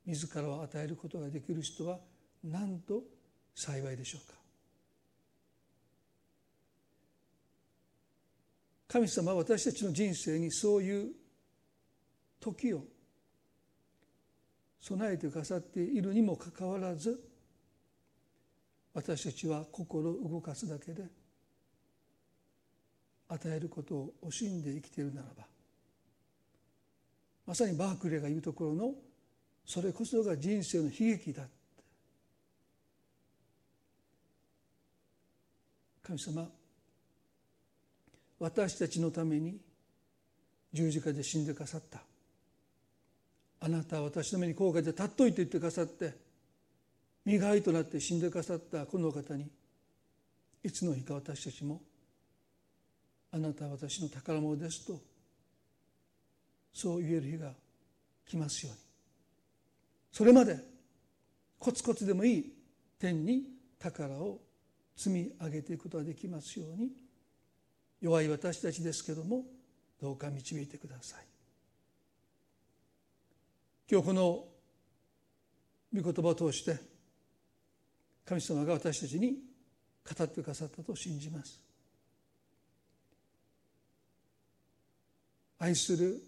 [0.05, 1.99] 自らを与えることができる人は
[2.43, 3.01] なんと
[3.55, 4.33] 幸いでしょうか。
[8.87, 11.13] 神様は私たちの人生にそういう
[12.39, 12.83] 時を
[14.79, 17.19] 備えてくださっているにもかかわらず
[18.93, 21.03] 私たちは心を動かすだけで
[23.33, 25.45] 与えることを惜しんで生きているならば
[27.45, 28.91] まさにバークレーが言うところの
[29.65, 31.43] それこそが人生の悲劇だ
[36.03, 36.47] 神様
[38.39, 39.57] 私たちのために
[40.73, 42.01] 十字架で死んでくださった。
[43.65, 46.13] あなたは私の目に高価で立っといて言ってくださって
[47.23, 49.49] 身代わりとなって死んでくださったこの方に
[50.61, 51.81] いつの日か私たちも
[53.33, 55.01] あなたは私の宝物ですと
[56.71, 57.51] そう言える日が
[58.27, 58.79] 来ますように。
[60.11, 60.55] それまで
[61.57, 62.53] コツコツでもいい
[62.99, 64.39] 天に宝を
[64.95, 66.91] 積み上げていくことができますように。
[68.01, 69.45] 弱い私たちですけども
[69.99, 71.25] どうか導いてください。
[73.89, 74.45] 今日この
[75.93, 76.77] 御言葉を通して
[78.25, 79.39] 神様が私たちに
[80.03, 81.62] 語ってくださったと信じます。
[85.63, 86.21] 愛する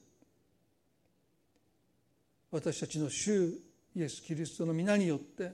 [2.52, 3.50] 私たちの主
[3.94, 5.52] イエス・キリストの皆によって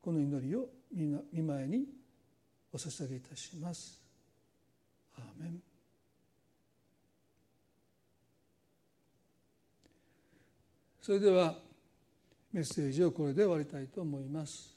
[0.00, 1.84] この祈りを見舞いに
[2.72, 4.00] お捧げいたします。
[5.18, 5.60] アーメン
[11.02, 11.54] それでは
[12.50, 14.73] メッセージをこれで終わりたいと思います。